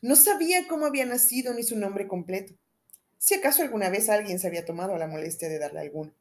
No 0.01 0.15
sabía 0.15 0.67
cómo 0.67 0.85
había 0.85 1.05
nacido 1.05 1.53
ni 1.53 1.63
su 1.63 1.77
nombre 1.77 2.07
completo. 2.07 2.53
Si 3.17 3.33
acaso 3.33 3.63
alguna 3.63 3.89
vez 3.89 4.09
alguien 4.09 4.39
se 4.39 4.47
había 4.47 4.65
tomado 4.65 4.97
la 4.97 5.07
molestia 5.07 5.49
de 5.49 5.59
darle 5.59 5.79
alguno. 5.79 6.13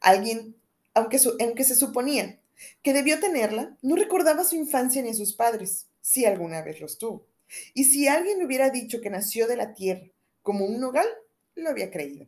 Alguien, 0.00 0.56
aunque, 0.94 1.20
aunque 1.40 1.64
se 1.64 1.74
suponía 1.74 2.38
que 2.82 2.92
debió 2.92 3.18
tenerla, 3.18 3.76
no 3.82 3.96
recordaba 3.96 4.44
su 4.44 4.56
infancia 4.56 5.02
ni 5.02 5.10
a 5.10 5.14
sus 5.14 5.32
padres, 5.34 5.86
si 6.00 6.24
alguna 6.24 6.62
vez 6.62 6.80
los 6.80 6.98
tuvo. 6.98 7.26
Y 7.74 7.84
si 7.84 8.08
alguien 8.08 8.38
le 8.38 8.46
hubiera 8.46 8.70
dicho 8.70 9.00
que 9.00 9.10
nació 9.10 9.46
de 9.46 9.56
la 9.56 9.74
tierra 9.74 10.06
como 10.42 10.64
un 10.64 10.80
nogal, 10.80 11.06
lo 11.54 11.70
había 11.70 11.90
creído. 11.90 12.26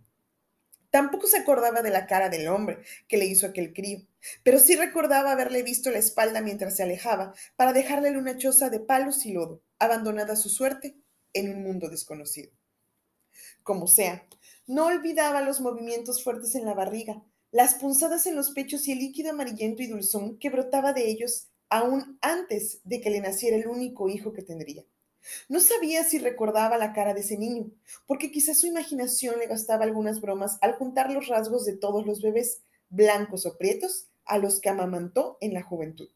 Tampoco 0.90 1.26
se 1.26 1.38
acordaba 1.38 1.82
de 1.82 1.90
la 1.90 2.06
cara 2.06 2.28
del 2.28 2.48
hombre 2.48 2.78
que 3.08 3.16
le 3.16 3.26
hizo 3.26 3.46
aquel 3.46 3.72
crío, 3.72 4.00
pero 4.42 4.58
sí 4.58 4.76
recordaba 4.76 5.32
haberle 5.32 5.62
visto 5.62 5.90
la 5.90 5.98
espalda 5.98 6.40
mientras 6.40 6.76
se 6.76 6.82
alejaba 6.82 7.34
para 7.56 7.72
dejarle 7.72 8.16
una 8.16 8.36
choza 8.36 8.70
de 8.70 8.80
palos 8.80 9.26
y 9.26 9.32
lodo, 9.32 9.62
abandonada 9.78 10.34
a 10.34 10.36
su 10.36 10.48
suerte 10.48 10.96
en 11.32 11.54
un 11.54 11.62
mundo 11.62 11.88
desconocido. 11.88 12.50
Como 13.62 13.86
sea, 13.86 14.26
no 14.66 14.86
olvidaba 14.86 15.42
los 15.42 15.60
movimientos 15.60 16.22
fuertes 16.22 16.54
en 16.54 16.64
la 16.64 16.74
barriga, 16.74 17.22
las 17.50 17.74
punzadas 17.74 18.26
en 18.26 18.36
los 18.36 18.50
pechos 18.50 18.88
y 18.88 18.92
el 18.92 18.98
líquido 18.98 19.30
amarillento 19.30 19.82
y 19.82 19.86
dulzón 19.86 20.38
que 20.38 20.50
brotaba 20.50 20.92
de 20.92 21.08
ellos 21.08 21.48
aún 21.68 22.18
antes 22.20 22.80
de 22.84 23.00
que 23.00 23.10
le 23.10 23.20
naciera 23.20 23.56
el 23.56 23.66
único 23.66 24.08
hijo 24.08 24.32
que 24.32 24.42
tendría. 24.42 24.84
No 25.48 25.60
sabía 25.60 26.04
si 26.04 26.18
recordaba 26.18 26.76
la 26.78 26.92
cara 26.92 27.14
de 27.14 27.20
ese 27.20 27.38
niño, 27.38 27.70
porque 28.06 28.30
quizás 28.30 28.58
su 28.58 28.66
imaginación 28.66 29.38
le 29.38 29.46
gastaba 29.46 29.84
algunas 29.84 30.20
bromas 30.20 30.58
al 30.60 30.74
juntar 30.74 31.10
los 31.10 31.28
rasgos 31.28 31.64
de 31.64 31.76
todos 31.76 32.06
los 32.06 32.20
bebés, 32.20 32.62
blancos 32.90 33.46
o 33.46 33.56
prietos, 33.56 34.08
a 34.26 34.38
los 34.38 34.60
que 34.60 34.68
amamantó 34.68 35.38
en 35.40 35.54
la 35.54 35.62
juventud. 35.62 36.08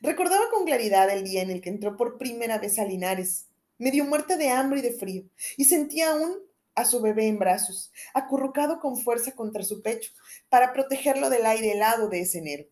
Recordaba 0.00 0.50
con 0.50 0.64
claridad 0.64 1.10
el 1.10 1.24
día 1.24 1.42
en 1.42 1.50
el 1.50 1.60
que 1.60 1.70
entró 1.70 1.96
por 1.96 2.18
primera 2.18 2.58
vez 2.58 2.78
a 2.78 2.84
Linares, 2.84 3.46
medio 3.78 4.04
muerta 4.04 4.36
de 4.36 4.50
hambre 4.50 4.80
y 4.80 4.82
de 4.82 4.92
frío, 4.92 5.24
y 5.56 5.64
sentía 5.64 6.10
aún 6.12 6.38
a 6.74 6.84
su 6.84 7.00
bebé 7.00 7.26
en 7.26 7.38
brazos, 7.38 7.92
acurrucado 8.14 8.80
con 8.80 8.96
fuerza 8.96 9.32
contra 9.32 9.62
su 9.62 9.82
pecho, 9.82 10.12
para 10.48 10.72
protegerlo 10.72 11.30
del 11.30 11.46
aire 11.46 11.72
helado 11.72 12.08
de 12.08 12.20
ese 12.20 12.38
enero. 12.38 12.64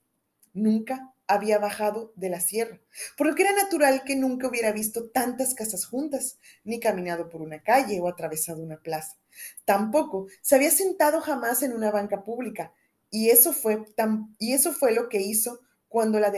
Nunca 0.53 1.13
había 1.27 1.59
bajado 1.59 2.13
de 2.17 2.31
la 2.31 2.41
sierra, 2.41 2.81
por 3.17 3.27
lo 3.27 3.35
que 3.35 3.43
era 3.43 3.53
natural 3.53 4.03
que 4.05 4.17
nunca 4.17 4.49
hubiera 4.49 4.73
visto 4.73 5.11
tantas 5.11 5.55
casas 5.55 5.85
juntas, 5.85 6.39
ni 6.65 6.81
caminado 6.81 7.29
por 7.29 7.43
una 7.43 7.63
calle 7.63 8.01
o 8.01 8.09
atravesado 8.09 8.63
una 8.63 8.79
plaza. 8.79 9.19
Tampoco 9.65 10.27
se 10.41 10.57
había 10.57 10.71
sentado 10.71 11.21
jamás 11.21 11.63
en 11.63 11.75
una 11.75 11.91
banca 11.91 12.25
pública, 12.25 12.73
y 13.11 13.31
eso 13.31 13.53
fue, 13.53 13.85
y 14.39 14.53
eso 14.53 14.73
fue 14.73 14.93
lo 14.93 15.09
que 15.09 15.21
hizo 15.21 15.61
cuando 15.89 16.21
la, 16.21 16.33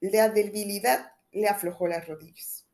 la 0.00 0.28
debilidad 0.28 1.12
le 1.32 1.48
aflojó 1.48 1.86
las 1.86 2.06
rodillas. 2.06 2.66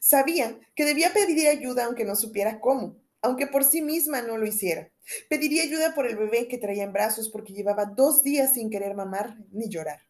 Sabía 0.00 0.58
que 0.74 0.84
debía 0.84 1.12
pedir 1.12 1.48
ayuda 1.48 1.84
aunque 1.84 2.04
no 2.04 2.16
supiera 2.16 2.60
cómo, 2.60 2.96
aunque 3.20 3.46
por 3.46 3.64
sí 3.64 3.82
misma 3.82 4.22
no 4.22 4.38
lo 4.38 4.46
hiciera. 4.46 4.90
Pediría 5.28 5.62
ayuda 5.62 5.94
por 5.94 6.06
el 6.06 6.16
bebé 6.16 6.48
que 6.48 6.58
traía 6.58 6.84
en 6.84 6.92
brazos 6.92 7.28
porque 7.28 7.52
llevaba 7.52 7.84
dos 7.84 8.22
días 8.22 8.54
sin 8.54 8.70
querer 8.70 8.94
mamar 8.94 9.36
ni 9.50 9.68
llorar. 9.68 10.00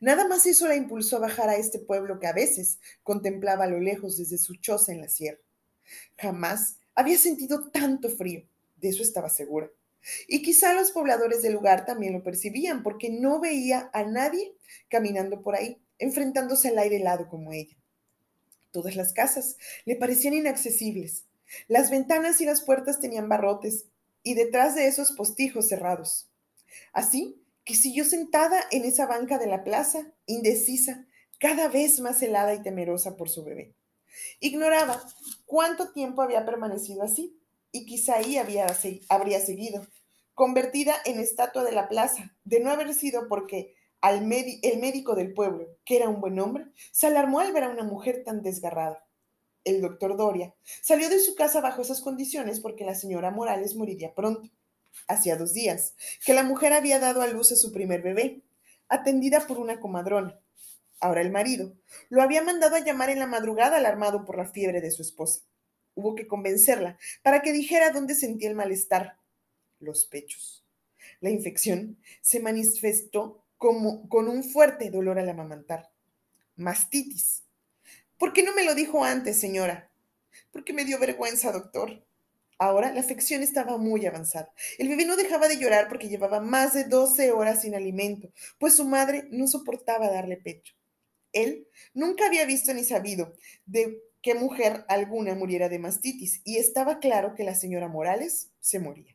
Nada 0.00 0.28
más 0.28 0.44
eso 0.46 0.68
la 0.68 0.76
impulsó 0.76 1.16
a 1.16 1.20
bajar 1.20 1.48
a 1.48 1.56
este 1.56 1.78
pueblo 1.78 2.18
que 2.20 2.26
a 2.26 2.32
veces 2.32 2.78
contemplaba 3.02 3.64
a 3.64 3.68
lo 3.68 3.80
lejos 3.80 4.16
desde 4.16 4.38
su 4.38 4.56
choza 4.56 4.92
en 4.92 5.00
la 5.00 5.08
sierra. 5.08 5.40
Jamás 6.18 6.78
había 6.94 7.18
sentido 7.18 7.70
tanto 7.70 8.10
frío, 8.10 8.46
de 8.76 8.88
eso 8.88 9.02
estaba 9.02 9.30
segura. 9.30 9.70
Y 10.26 10.42
quizá 10.42 10.74
los 10.74 10.90
pobladores 10.90 11.42
del 11.42 11.52
lugar 11.52 11.84
también 11.84 12.12
lo 12.12 12.22
percibían 12.22 12.82
porque 12.82 13.10
no 13.10 13.40
veía 13.40 13.90
a 13.92 14.04
nadie 14.04 14.54
caminando 14.88 15.42
por 15.42 15.54
ahí, 15.54 15.80
enfrentándose 15.98 16.68
al 16.68 16.78
aire 16.78 16.96
helado 16.96 17.28
como 17.28 17.52
ella. 17.52 17.76
Todas 18.70 18.96
las 18.96 19.12
casas 19.12 19.56
le 19.84 19.96
parecían 19.96 20.34
inaccesibles. 20.34 21.26
Las 21.68 21.90
ventanas 21.90 22.40
y 22.40 22.46
las 22.46 22.62
puertas 22.62 23.00
tenían 23.00 23.28
barrotes 23.28 23.86
y 24.22 24.34
detrás 24.34 24.74
de 24.74 24.86
esos 24.86 25.12
postijos 25.12 25.68
cerrados. 25.68 26.28
Así 26.92 27.42
que 27.64 27.74
siguió 27.74 28.04
sentada 28.04 28.60
en 28.70 28.84
esa 28.84 29.06
banca 29.06 29.38
de 29.38 29.46
la 29.46 29.62
plaza, 29.62 30.12
indecisa, 30.26 31.06
cada 31.38 31.68
vez 31.68 32.00
más 32.00 32.22
helada 32.22 32.54
y 32.54 32.62
temerosa 32.62 33.16
por 33.16 33.28
su 33.28 33.44
bebé. 33.44 33.74
Ignoraba 34.40 35.02
cuánto 35.46 35.92
tiempo 35.92 36.22
había 36.22 36.44
permanecido 36.44 37.02
así 37.02 37.36
y 37.72 37.86
quizá 37.86 38.16
ahí 38.16 38.36
había, 38.36 38.66
habría 39.08 39.40
seguido, 39.40 39.86
convertida 40.34 40.94
en 41.04 41.18
estatua 41.18 41.64
de 41.64 41.72
la 41.72 41.88
plaza, 41.88 42.36
de 42.44 42.60
no 42.60 42.70
haber 42.70 42.94
sido 42.94 43.28
porque 43.28 43.74
al 44.00 44.16
el 44.16 44.78
médico 44.80 45.14
del 45.14 45.32
pueblo, 45.32 45.66
que 45.84 45.96
era 45.96 46.08
un 46.08 46.20
buen 46.20 46.38
hombre, 46.38 46.66
se 46.90 47.06
alarmó 47.06 47.40
al 47.40 47.52
ver 47.52 47.64
a 47.64 47.68
una 47.68 47.84
mujer 47.84 48.22
tan 48.24 48.42
desgarrada. 48.42 49.06
El 49.64 49.80
doctor 49.80 50.16
Doria 50.16 50.54
salió 50.82 51.08
de 51.08 51.20
su 51.20 51.36
casa 51.36 51.60
bajo 51.60 51.82
esas 51.82 52.00
condiciones 52.00 52.58
porque 52.60 52.84
la 52.84 52.96
señora 52.96 53.30
Morales 53.30 53.76
moriría 53.76 54.12
pronto. 54.14 54.50
Hacía 55.06 55.36
dos 55.36 55.54
días 55.54 55.94
que 56.26 56.34
la 56.34 56.42
mujer 56.42 56.72
había 56.72 56.98
dado 56.98 57.22
a 57.22 57.28
luz 57.28 57.52
a 57.52 57.56
su 57.56 57.72
primer 57.72 58.02
bebé, 58.02 58.42
atendida 58.88 59.46
por 59.46 59.58
una 59.58 59.80
comadrona. 59.80 60.38
Ahora 61.00 61.20
el 61.20 61.30
marido 61.30 61.72
lo 62.10 62.22
había 62.22 62.42
mandado 62.42 62.76
a 62.76 62.84
llamar 62.84 63.10
en 63.10 63.20
la 63.20 63.26
madrugada 63.26 63.76
alarmado 63.76 64.24
por 64.24 64.36
la 64.36 64.46
fiebre 64.46 64.80
de 64.80 64.90
su 64.90 65.02
esposa. 65.02 65.42
Hubo 65.94 66.14
que 66.14 66.26
convencerla 66.26 66.98
para 67.22 67.42
que 67.42 67.52
dijera 67.52 67.90
dónde 67.90 68.14
sentía 68.14 68.48
el 68.48 68.54
malestar. 68.54 69.18
Los 69.78 70.06
pechos. 70.06 70.64
La 71.20 71.30
infección 71.30 71.98
se 72.20 72.40
manifestó 72.40 73.44
como 73.58 74.08
con 74.08 74.28
un 74.28 74.44
fuerte 74.44 74.90
dolor 74.90 75.18
al 75.18 75.28
amamantar. 75.28 75.92
Mastitis. 76.56 77.44
¿Por 78.18 78.32
qué 78.32 78.42
no 78.42 78.54
me 78.54 78.64
lo 78.64 78.74
dijo 78.74 79.04
antes, 79.04 79.38
señora? 79.40 79.90
Porque 80.50 80.72
me 80.72 80.84
dio 80.84 80.98
vergüenza, 80.98 81.52
doctor. 81.52 82.04
Ahora 82.58 82.92
la 82.92 83.00
afección 83.00 83.42
estaba 83.42 83.76
muy 83.78 84.06
avanzada. 84.06 84.52
El 84.78 84.88
bebé 84.88 85.04
no 85.04 85.16
dejaba 85.16 85.48
de 85.48 85.58
llorar 85.58 85.88
porque 85.88 86.08
llevaba 86.08 86.40
más 86.40 86.74
de 86.74 86.84
12 86.84 87.32
horas 87.32 87.62
sin 87.62 87.74
alimento, 87.74 88.32
pues 88.58 88.76
su 88.76 88.84
madre 88.84 89.26
no 89.30 89.48
soportaba 89.48 90.08
darle 90.08 90.36
pecho. 90.36 90.74
Él 91.32 91.66
nunca 91.94 92.26
había 92.26 92.46
visto 92.46 92.72
ni 92.72 92.84
sabido 92.84 93.34
de 93.66 94.00
qué 94.22 94.34
mujer 94.34 94.84
alguna 94.88 95.34
muriera 95.34 95.68
de 95.68 95.78
mastitis 95.78 96.40
y 96.44 96.58
estaba 96.58 97.00
claro 97.00 97.34
que 97.34 97.44
la 97.44 97.54
señora 97.54 97.88
Morales 97.88 98.50
se 98.60 98.78
moría. 98.78 99.14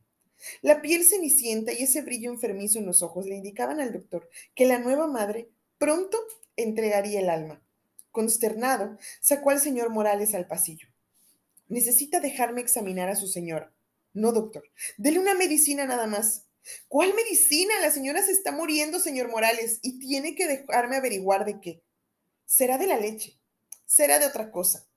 La 0.61 0.81
piel 0.81 1.03
cenicienta 1.03 1.73
y 1.73 1.83
ese 1.83 2.01
brillo 2.01 2.31
enfermizo 2.31 2.79
en 2.79 2.85
los 2.85 3.01
ojos 3.01 3.25
le 3.25 3.35
indicaban 3.35 3.79
al 3.79 3.93
doctor 3.93 4.29
que 4.53 4.65
la 4.65 4.79
nueva 4.79 5.07
madre 5.07 5.49
pronto 5.77 6.17
entregaría 6.55 7.21
el 7.21 7.29
alma. 7.29 7.61
Consternado, 8.11 8.97
sacó 9.21 9.51
al 9.51 9.59
señor 9.59 9.89
Morales 9.89 10.33
al 10.35 10.47
pasillo. 10.47 10.87
Necesita 11.69 12.19
dejarme 12.19 12.61
examinar 12.61 13.09
a 13.09 13.15
su 13.15 13.27
señora. 13.27 13.71
No, 14.13 14.31
doctor. 14.31 14.63
Dele 14.97 15.19
una 15.19 15.35
medicina 15.35 15.85
nada 15.85 16.07
más. 16.07 16.45
¿Cuál 16.87 17.13
medicina? 17.13 17.73
La 17.81 17.91
señora 17.91 18.23
se 18.23 18.31
está 18.31 18.51
muriendo, 18.51 18.99
señor 18.99 19.29
Morales, 19.29 19.79
y 19.81 19.99
tiene 19.99 20.35
que 20.35 20.47
dejarme 20.47 20.97
averiguar 20.97 21.45
de 21.45 21.59
qué. 21.61 21.83
Será 22.45 22.77
de 22.77 22.87
la 22.87 22.97
leche. 22.97 23.37
Será 23.85 24.19
de 24.19 24.25
otra 24.25 24.51
cosa. 24.51 24.87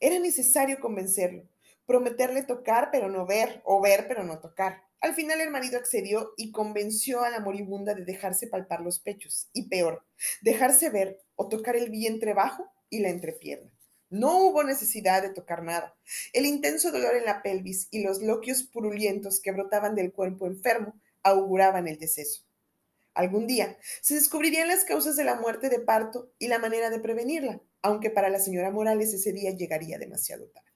Era 0.00 0.18
necesario 0.18 0.80
convencerlo, 0.80 1.48
prometerle 1.86 2.42
tocar 2.42 2.90
pero 2.90 3.08
no 3.08 3.26
ver, 3.26 3.62
o 3.64 3.80
ver 3.80 4.06
pero 4.08 4.24
no 4.24 4.40
tocar. 4.40 4.82
Al 5.00 5.14
final 5.14 5.40
el 5.40 5.50
marido 5.50 5.78
accedió 5.78 6.32
y 6.36 6.50
convenció 6.50 7.22
a 7.22 7.30
la 7.30 7.40
moribunda 7.40 7.94
de 7.94 8.04
dejarse 8.04 8.48
palpar 8.48 8.80
los 8.80 8.98
pechos, 8.98 9.48
y 9.52 9.68
peor, 9.68 10.04
dejarse 10.42 10.90
ver 10.90 11.20
o 11.36 11.48
tocar 11.48 11.76
el 11.76 11.90
vientre 11.90 12.34
bajo 12.34 12.70
y 12.90 13.00
la 13.00 13.10
entrepierna. 13.10 13.70
No 14.10 14.38
hubo 14.38 14.64
necesidad 14.64 15.22
de 15.22 15.30
tocar 15.30 15.62
nada. 15.62 15.94
El 16.32 16.46
intenso 16.46 16.90
dolor 16.90 17.14
en 17.14 17.26
la 17.26 17.42
pelvis 17.42 17.88
y 17.90 18.02
los 18.02 18.22
loquios 18.22 18.62
purulientos 18.62 19.40
que 19.40 19.52
brotaban 19.52 19.94
del 19.94 20.12
cuerpo 20.12 20.46
enfermo 20.46 20.98
auguraban 21.22 21.86
el 21.88 21.98
deceso. 21.98 22.42
Algún 23.12 23.46
día 23.46 23.76
se 24.00 24.14
descubrirían 24.14 24.68
las 24.68 24.84
causas 24.84 25.16
de 25.16 25.24
la 25.24 25.34
muerte 25.34 25.68
de 25.68 25.80
parto 25.80 26.32
y 26.38 26.48
la 26.48 26.58
manera 26.58 26.88
de 26.88 27.00
prevenirla, 27.00 27.60
aunque 27.82 28.10
para 28.10 28.28
la 28.28 28.38
señora 28.38 28.70
Morales 28.70 29.12
ese 29.12 29.32
día 29.32 29.50
llegaría 29.50 29.98
demasiado 29.98 30.46
tarde. 30.46 30.68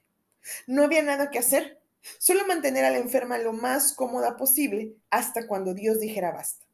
No 0.67 0.85
había 0.85 1.03
nada 1.03 1.31
que 1.31 1.39
hacer, 1.39 1.83
Solo 2.19 2.47
mantener 2.47 2.85
a 2.85 2.91
la 2.91 2.99
enferma 2.99 3.39
lo 3.39 3.53
más 3.53 3.93
cómoda 3.93 4.37
posible 4.37 4.95
hasta 5.11 5.47
cuando 5.47 5.75
Dios 5.75 6.01
dijera 6.01 6.33
basta. 6.33 6.67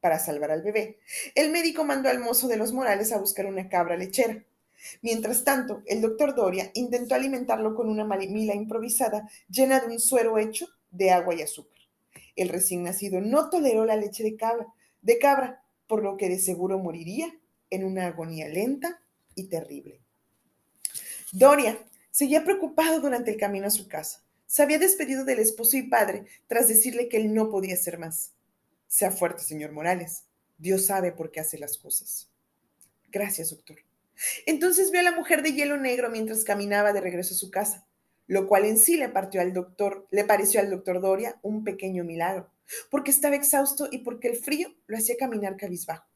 Para 0.00 0.18
salvar 0.18 0.50
al 0.50 0.62
bebé, 0.62 0.98
el 1.34 1.50
médico 1.50 1.84
mandó 1.84 2.08
al 2.08 2.20
mozo 2.20 2.48
de 2.48 2.56
los 2.56 2.72
Morales 2.72 3.12
a 3.12 3.18
buscar 3.18 3.46
una 3.46 3.68
cabra 3.68 3.96
lechera. 3.96 4.44
Mientras 5.02 5.44
tanto, 5.44 5.82
el 5.86 6.00
doctor 6.00 6.34
Doria 6.34 6.70
intentó 6.72 7.14
alimentarlo 7.14 7.74
con 7.74 7.88
una 7.88 8.04
malimila 8.04 8.54
improvisada 8.54 9.28
llena 9.48 9.80
de 9.80 9.88
un 9.88 10.00
suero 10.00 10.38
hecho 10.38 10.68
de 10.90 11.10
agua 11.10 11.34
y 11.34 11.42
azúcar. 11.42 11.78
El 12.34 12.48
recién 12.48 12.84
nacido 12.84 13.20
no 13.20 13.50
toleró 13.50 13.84
la 13.84 13.96
leche 13.96 14.22
de 14.22 14.36
cabra, 14.36 14.66
de 15.02 15.18
cabra, 15.18 15.62
por 15.86 16.02
lo 16.02 16.16
que 16.16 16.28
de 16.28 16.38
seguro 16.38 16.78
moriría 16.78 17.34
en 17.68 17.84
una 17.84 18.06
agonía 18.06 18.48
lenta 18.48 19.02
terrible. 19.44 20.00
Doria 21.32 21.78
seguía 22.10 22.44
preocupado 22.44 23.00
durante 23.00 23.30
el 23.30 23.36
camino 23.36 23.66
a 23.66 23.70
su 23.70 23.88
casa. 23.88 24.24
Se 24.46 24.62
había 24.62 24.78
despedido 24.78 25.24
del 25.24 25.38
esposo 25.38 25.76
y 25.76 25.84
padre 25.84 26.26
tras 26.48 26.66
decirle 26.66 27.08
que 27.08 27.18
él 27.18 27.32
no 27.32 27.50
podía 27.50 27.76
ser 27.76 27.98
más. 27.98 28.32
Sea 28.88 29.12
fuerte, 29.12 29.44
señor 29.44 29.70
Morales. 29.70 30.24
Dios 30.58 30.86
sabe 30.86 31.12
por 31.12 31.30
qué 31.30 31.40
hace 31.40 31.58
las 31.58 31.78
cosas. 31.78 32.28
Gracias, 33.10 33.50
doctor. 33.50 33.78
Entonces 34.46 34.90
vio 34.90 35.00
a 35.00 35.04
la 35.04 35.12
mujer 35.12 35.42
de 35.42 35.52
hielo 35.52 35.76
negro 35.76 36.10
mientras 36.10 36.44
caminaba 36.44 36.92
de 36.92 37.00
regreso 37.00 37.34
a 37.34 37.38
su 37.38 37.50
casa, 37.50 37.86
lo 38.26 38.46
cual 38.48 38.64
en 38.64 38.76
sí 38.76 38.96
le 38.96 39.08
partió 39.08 39.40
al 39.40 39.52
doctor, 39.52 40.06
le 40.10 40.24
pareció 40.24 40.60
al 40.60 40.70
doctor 40.70 41.00
Doria 41.00 41.38
un 41.42 41.64
pequeño 41.64 42.04
milagro, 42.04 42.52
porque 42.90 43.10
estaba 43.10 43.36
exhausto 43.36 43.88
y 43.90 43.98
porque 43.98 44.28
el 44.28 44.36
frío 44.36 44.68
lo 44.86 44.98
hacía 44.98 45.16
caminar 45.16 45.56
cabizbajo. 45.56 46.09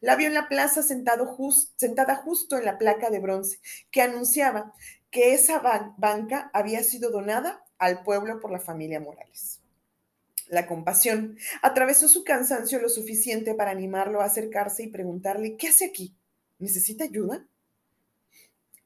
La 0.00 0.16
vio 0.16 0.28
en 0.28 0.34
la 0.34 0.48
plaza 0.48 0.82
sentada 0.82 1.26
justo 1.26 2.56
en 2.56 2.64
la 2.64 2.78
placa 2.78 3.10
de 3.10 3.20
bronce 3.20 3.60
que 3.90 4.02
anunciaba 4.02 4.74
que 5.10 5.34
esa 5.34 5.60
banca 5.98 6.50
había 6.54 6.82
sido 6.82 7.10
donada 7.10 7.64
al 7.78 8.02
pueblo 8.02 8.40
por 8.40 8.50
la 8.50 8.60
familia 8.60 9.00
Morales. 9.00 9.60
La 10.48 10.66
compasión 10.66 11.38
atravesó 11.62 12.08
su 12.08 12.24
cansancio 12.24 12.78
lo 12.78 12.88
suficiente 12.88 13.54
para 13.54 13.70
animarlo 13.70 14.20
a 14.20 14.26
acercarse 14.26 14.82
y 14.82 14.88
preguntarle, 14.88 15.56
¿qué 15.56 15.68
hace 15.68 15.86
aquí? 15.86 16.14
¿Necesita 16.58 17.04
ayuda? 17.04 17.46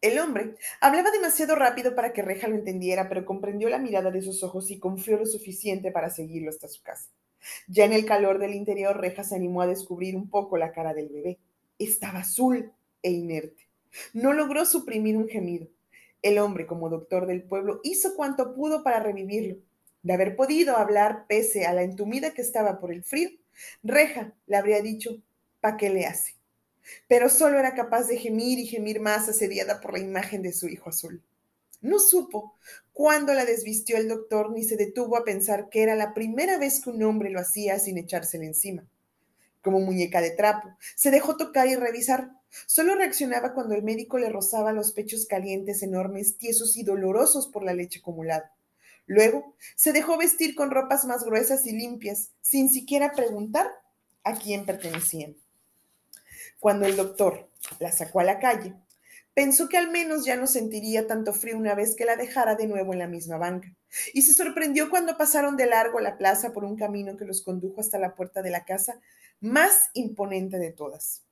El 0.00 0.18
hombre 0.18 0.54
hablaba 0.80 1.10
demasiado 1.10 1.56
rápido 1.56 1.94
para 1.94 2.12
que 2.12 2.22
Reja 2.22 2.48
lo 2.48 2.54
entendiera, 2.54 3.08
pero 3.08 3.24
comprendió 3.24 3.68
la 3.68 3.78
mirada 3.78 4.10
de 4.10 4.22
sus 4.22 4.42
ojos 4.42 4.70
y 4.70 4.78
confió 4.78 5.16
lo 5.16 5.26
suficiente 5.26 5.90
para 5.90 6.10
seguirlo 6.10 6.50
hasta 6.50 6.68
su 6.68 6.82
casa. 6.82 7.10
Ya 7.68 7.84
en 7.84 7.92
el 7.92 8.04
calor 8.04 8.38
del 8.38 8.54
interior, 8.54 9.00
Reja 9.00 9.24
se 9.24 9.36
animó 9.36 9.62
a 9.62 9.66
descubrir 9.66 10.16
un 10.16 10.30
poco 10.30 10.56
la 10.56 10.72
cara 10.72 10.94
del 10.94 11.08
bebé. 11.08 11.38
Estaba 11.78 12.20
azul 12.20 12.72
e 13.02 13.10
inerte. 13.10 13.68
No 14.12 14.32
logró 14.32 14.64
suprimir 14.64 15.16
un 15.16 15.28
gemido. 15.28 15.68
El 16.22 16.38
hombre, 16.38 16.66
como 16.66 16.88
doctor 16.88 17.26
del 17.26 17.42
pueblo, 17.42 17.80
hizo 17.82 18.14
cuanto 18.16 18.54
pudo 18.54 18.82
para 18.82 19.00
revivirlo. 19.00 19.58
De 20.02 20.12
haber 20.12 20.36
podido 20.36 20.76
hablar 20.76 21.26
pese 21.28 21.66
a 21.66 21.72
la 21.72 21.82
entumida 21.82 22.32
que 22.32 22.42
estaba 22.42 22.80
por 22.80 22.92
el 22.92 23.04
frío, 23.04 23.30
Reja 23.82 24.34
le 24.46 24.56
habría 24.56 24.80
dicho, 24.82 25.22
¿pa' 25.60 25.76
qué 25.76 25.90
le 25.90 26.06
hace? 26.06 26.36
Pero 27.08 27.28
solo 27.28 27.58
era 27.58 27.74
capaz 27.74 28.06
de 28.06 28.16
gemir 28.16 28.58
y 28.58 28.66
gemir 28.66 29.00
más 29.00 29.28
asediada 29.28 29.80
por 29.80 29.92
la 29.92 29.98
imagen 29.98 30.42
de 30.42 30.52
su 30.52 30.68
hijo 30.68 30.90
azul. 30.90 31.22
No 31.80 31.98
supo 31.98 32.54
cuándo 32.92 33.34
la 33.34 33.44
desvistió 33.44 33.96
el 33.96 34.08
doctor 34.08 34.50
ni 34.52 34.64
se 34.64 34.76
detuvo 34.76 35.16
a 35.16 35.24
pensar 35.24 35.68
que 35.68 35.82
era 35.82 35.94
la 35.94 36.14
primera 36.14 36.58
vez 36.58 36.80
que 36.80 36.90
un 36.90 37.02
hombre 37.02 37.30
lo 37.30 37.40
hacía 37.40 37.78
sin 37.78 37.98
echársele 37.98 38.46
encima. 38.46 38.84
como 39.62 39.80
muñeca 39.80 40.20
de 40.20 40.30
trapo. 40.30 40.68
Se 40.94 41.10
dejó 41.10 41.36
tocar 41.36 41.66
y 41.66 41.74
revisar. 41.74 42.30
Solo 42.66 42.94
reaccionaba 42.94 43.52
cuando 43.52 43.74
el 43.74 43.82
médico 43.82 44.16
le 44.16 44.28
rozaba 44.28 44.72
los 44.72 44.92
pechos 44.92 45.26
calientes, 45.26 45.82
enormes, 45.82 46.38
tiesos 46.38 46.76
y 46.76 46.84
dolorosos 46.84 47.48
por 47.48 47.64
la 47.64 47.74
leche 47.74 47.98
acumulada. 47.98 48.54
Luego 49.06 49.54
se 49.74 49.92
dejó 49.92 50.18
vestir 50.18 50.54
con 50.54 50.70
ropas 50.70 51.04
más 51.04 51.24
gruesas 51.24 51.66
y 51.66 51.72
limpias, 51.72 52.30
sin 52.42 52.68
siquiera 52.68 53.12
preguntar 53.12 53.66
a 54.22 54.34
quién 54.38 54.64
pertenecían. 54.66 55.36
Cuando 56.60 56.86
el 56.86 56.94
doctor 56.94 57.50
la 57.80 57.90
sacó 57.90 58.20
a 58.20 58.24
la 58.24 58.38
calle, 58.38 58.72
pensó 59.36 59.68
que 59.68 59.76
al 59.76 59.90
menos 59.90 60.24
ya 60.24 60.34
no 60.34 60.46
sentiría 60.46 61.06
tanto 61.06 61.34
frío 61.34 61.58
una 61.58 61.74
vez 61.74 61.94
que 61.94 62.06
la 62.06 62.16
dejara 62.16 62.54
de 62.54 62.66
nuevo 62.66 62.94
en 62.94 63.00
la 63.00 63.06
misma 63.06 63.36
banca, 63.36 63.70
y 64.14 64.22
se 64.22 64.32
sorprendió 64.32 64.88
cuando 64.88 65.18
pasaron 65.18 65.58
de 65.58 65.66
largo 65.66 66.00
la 66.00 66.16
plaza 66.16 66.54
por 66.54 66.64
un 66.64 66.74
camino 66.74 67.18
que 67.18 67.26
los 67.26 67.42
condujo 67.42 67.82
hasta 67.82 67.98
la 67.98 68.14
puerta 68.14 68.40
de 68.40 68.48
la 68.48 68.64
casa 68.64 68.98
más 69.40 69.90
imponente 69.92 70.58
de 70.58 70.72
todas. 70.72 71.22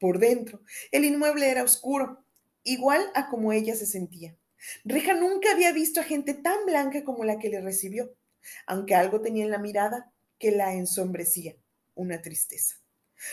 Por 0.00 0.18
dentro, 0.18 0.62
el 0.90 1.04
inmueble 1.04 1.48
era 1.48 1.62
oscuro, 1.62 2.24
igual 2.64 3.08
a 3.14 3.28
como 3.28 3.52
ella 3.52 3.76
se 3.76 3.86
sentía. 3.86 4.36
Reja 4.84 5.14
nunca 5.14 5.52
había 5.52 5.70
visto 5.70 6.00
a 6.00 6.04
gente 6.04 6.34
tan 6.34 6.66
blanca 6.66 7.04
como 7.04 7.22
la 7.22 7.38
que 7.38 7.50
le 7.50 7.60
recibió, 7.60 8.16
aunque 8.66 8.96
algo 8.96 9.20
tenía 9.20 9.44
en 9.44 9.52
la 9.52 9.58
mirada 9.58 10.12
que 10.40 10.50
la 10.50 10.74
ensombrecía, 10.74 11.54
una 11.94 12.20
tristeza. 12.20 12.80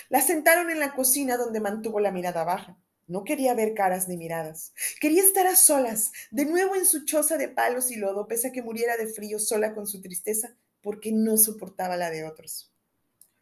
La 0.10 0.22
sentaron 0.22 0.70
en 0.70 0.80
la 0.80 0.94
cocina 0.94 1.38
donde 1.38 1.60
mantuvo 1.60 2.00
la 2.00 2.12
mirada 2.12 2.44
baja. 2.44 2.78
No 3.12 3.24
quería 3.24 3.54
ver 3.54 3.74
caras 3.74 4.08
ni 4.08 4.18
miradas. 4.18 4.74
Quería 5.00 5.22
estar 5.22 5.46
a 5.46 5.56
solas, 5.56 6.12
de 6.32 6.46
nuevo 6.46 6.76
en 6.76 6.86
su 6.86 7.06
choza 7.06 7.38
de 7.38 7.50
palos 7.50 7.92
y 7.92 7.98
lodo, 7.98 8.28
pese 8.28 8.48
a 8.48 8.52
que 8.52 8.64
muriera 8.64 8.98
de 8.98 9.08
frío 9.08 9.38
sola 9.38 9.74
con 9.74 9.86
su 9.86 10.02
tristeza, 10.02 10.56
porque 10.82 11.12
no 11.12 11.38
soportaba 11.38 11.98
la 11.98 12.10
de 12.10 12.24
otros 12.24 12.72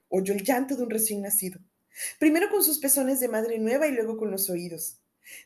oyó 0.09 0.33
el 0.33 0.43
llanto 0.43 0.75
de 0.75 0.83
un 0.83 0.89
recién 0.89 1.21
nacido, 1.21 1.59
primero 2.19 2.49
con 2.49 2.63
sus 2.63 2.79
pezones 2.79 3.19
de 3.19 3.29
madre 3.29 3.59
nueva 3.59 3.87
y 3.87 3.91
luego 3.91 4.17
con 4.17 4.31
los 4.31 4.49
oídos. 4.49 4.99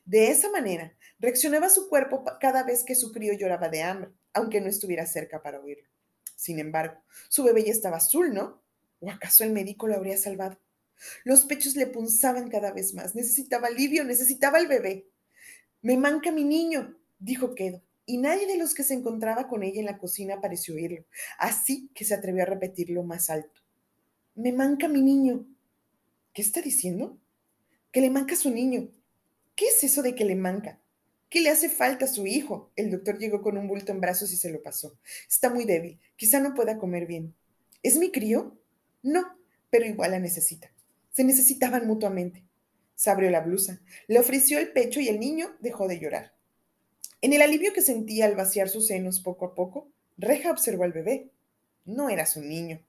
De 0.05 0.31
esa 0.31 0.49
manera, 0.49 0.95
reaccionaba 1.19 1.69
su 1.69 1.89
cuerpo 1.89 2.23
cada 2.39 2.63
vez 2.63 2.83
que 2.83 2.95
su 2.95 3.11
crío 3.11 3.33
lloraba 3.33 3.69
de 3.69 3.83
hambre, 3.83 4.11
aunque 4.33 4.61
no 4.61 4.67
estuviera 4.67 5.05
cerca 5.05 5.43
para 5.43 5.59
oírlo. 5.59 5.87
Sin 6.35 6.59
embargo, 6.59 7.03
su 7.29 7.43
bebé 7.43 7.65
ya 7.65 7.71
estaba 7.71 7.97
azul, 7.97 8.33
¿no? 8.33 8.63
¿O 8.99 9.11
acaso 9.11 9.43
el 9.43 9.51
médico 9.51 9.87
lo 9.87 9.95
habría 9.95 10.17
salvado? 10.17 10.57
Los 11.23 11.45
pechos 11.45 11.75
le 11.75 11.87
punzaban 11.87 12.49
cada 12.49 12.71
vez 12.71 12.93
más. 12.93 13.15
Necesitaba 13.15 13.67
alivio, 13.67 14.03
necesitaba 14.03 14.59
el 14.59 14.67
bebé. 14.67 15.07
Me 15.81 15.97
manca 15.97 16.31
mi 16.31 16.43
niño, 16.43 16.97
dijo 17.19 17.55
Quedo, 17.55 17.81
y 18.05 18.17
nadie 18.17 18.47
de 18.47 18.57
los 18.57 18.73
que 18.73 18.83
se 18.83 18.93
encontraba 18.93 19.47
con 19.47 19.63
ella 19.63 19.79
en 19.79 19.85
la 19.85 19.97
cocina 19.97 20.41
pareció 20.41 20.75
oírlo, 20.75 21.05
así 21.37 21.89
que 21.93 22.05
se 22.05 22.13
atrevió 22.13 22.43
a 22.43 22.47
repetirlo 22.47 23.03
más 23.03 23.29
alto. 23.29 23.61
Me 24.35 24.51
manca 24.51 24.87
mi 24.87 25.01
niño. 25.01 25.45
¿Qué 26.33 26.41
está 26.41 26.61
diciendo? 26.61 27.17
Que 27.91 28.01
le 28.01 28.09
manca 28.09 28.35
su 28.35 28.49
niño. 28.49 28.89
¿Qué 29.55 29.67
es 29.67 29.83
eso 29.83 30.01
de 30.01 30.15
que 30.15 30.25
le 30.25 30.35
manca? 30.35 30.79
¿Qué 31.29 31.41
le 31.41 31.49
hace 31.49 31.69
falta 31.69 32.05
a 32.05 32.07
su 32.07 32.25
hijo? 32.25 32.71
El 32.75 32.91
doctor 32.91 33.17
llegó 33.17 33.41
con 33.41 33.57
un 33.57 33.67
bulto 33.67 33.91
en 33.91 34.01
brazos 34.01 34.31
y 34.33 34.37
se 34.37 34.51
lo 34.51 34.61
pasó. 34.61 34.97
Está 35.27 35.49
muy 35.49 35.65
débil. 35.65 35.99
Quizá 36.15 36.39
no 36.39 36.53
pueda 36.53 36.77
comer 36.77 37.05
bien. 37.05 37.35
¿Es 37.83 37.97
mi 37.97 38.11
crío? 38.11 38.57
No, 39.01 39.37
pero 39.69 39.85
igual 39.85 40.11
la 40.11 40.19
necesita. 40.19 40.71
Se 41.13 41.23
necesitaban 41.23 41.87
mutuamente. 41.87 42.43
Se 42.95 43.09
abrió 43.09 43.29
la 43.29 43.41
blusa, 43.41 43.81
le 44.07 44.19
ofreció 44.19 44.59
el 44.59 44.71
pecho 44.71 44.99
y 44.99 45.07
el 45.09 45.19
niño 45.19 45.55
dejó 45.59 45.87
de 45.87 45.99
llorar. 45.99 46.33
En 47.21 47.33
el 47.33 47.41
alivio 47.41 47.71
que 47.71 47.81
sentía 47.81 48.25
al 48.25 48.35
vaciar 48.35 48.67
sus 48.67 48.87
senos 48.87 49.19
poco 49.19 49.45
a 49.45 49.55
poco, 49.55 49.89
Reja 50.17 50.51
observó 50.51 50.83
al 50.83 50.91
bebé. 50.91 51.29
No 51.85 52.09
era 52.09 52.25
su 52.25 52.41
niño. 52.41 52.81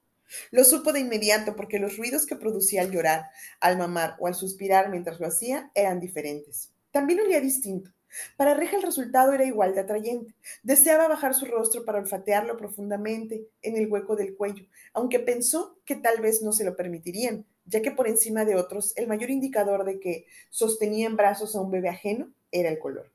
Lo 0.51 0.63
supo 0.63 0.91
de 0.91 0.99
inmediato 0.99 1.55
porque 1.55 1.79
los 1.79 1.97
ruidos 1.97 2.25
que 2.25 2.35
producía 2.35 2.81
al 2.81 2.91
llorar, 2.91 3.29
al 3.59 3.77
mamar 3.77 4.15
o 4.19 4.27
al 4.27 4.35
suspirar 4.35 4.89
mientras 4.89 5.19
lo 5.19 5.27
hacía 5.27 5.71
eran 5.75 5.99
diferentes. 5.99 6.71
También 6.91 7.19
olía 7.19 7.39
distinto. 7.39 7.91
Para 8.37 8.53
Reja 8.53 8.77
el 8.77 8.83
resultado 8.83 9.33
era 9.33 9.45
igual 9.45 9.75
de 9.75 9.81
atrayente. 9.81 10.33
Deseaba 10.63 11.07
bajar 11.07 11.35
su 11.35 11.45
rostro 11.45 11.85
para 11.85 11.99
olfatearlo 11.99 12.57
profundamente 12.57 13.47
en 13.61 13.77
el 13.77 13.87
hueco 13.91 14.15
del 14.15 14.35
cuello, 14.35 14.65
aunque 14.93 15.19
pensó 15.19 15.77
que 15.85 15.95
tal 15.95 16.21
vez 16.21 16.41
no 16.41 16.51
se 16.53 16.63
lo 16.63 16.75
permitirían, 16.75 17.45
ya 17.65 17.81
que 17.81 17.91
por 17.91 18.07
encima 18.07 18.45
de 18.45 18.55
otros 18.55 18.93
el 18.95 19.07
mayor 19.07 19.29
indicador 19.29 19.85
de 19.85 19.99
que 19.99 20.27
sostenía 20.49 21.07
en 21.07 21.15
brazos 21.15 21.55
a 21.55 21.61
un 21.61 21.71
bebé 21.71 21.89
ajeno 21.89 22.31
era 22.51 22.69
el 22.69 22.79
color. 22.79 23.11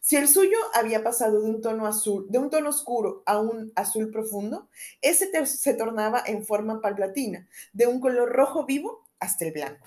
Si 0.00 0.16
el 0.16 0.28
suyo 0.28 0.58
había 0.74 1.02
pasado 1.02 1.40
de 1.40 1.50
un 1.50 1.60
tono 1.60 1.86
azul, 1.86 2.26
de 2.28 2.38
un 2.38 2.50
tono 2.50 2.68
oscuro 2.68 3.22
a 3.26 3.40
un 3.40 3.72
azul 3.74 4.10
profundo, 4.10 4.68
ese 5.00 5.30
se 5.46 5.74
tornaba 5.74 6.22
en 6.26 6.44
forma 6.44 6.80
palplatina, 6.80 7.48
de 7.72 7.86
un 7.86 8.00
color 8.00 8.30
rojo 8.30 8.66
vivo 8.66 9.08
hasta 9.18 9.46
el 9.46 9.52
blanco. 9.52 9.86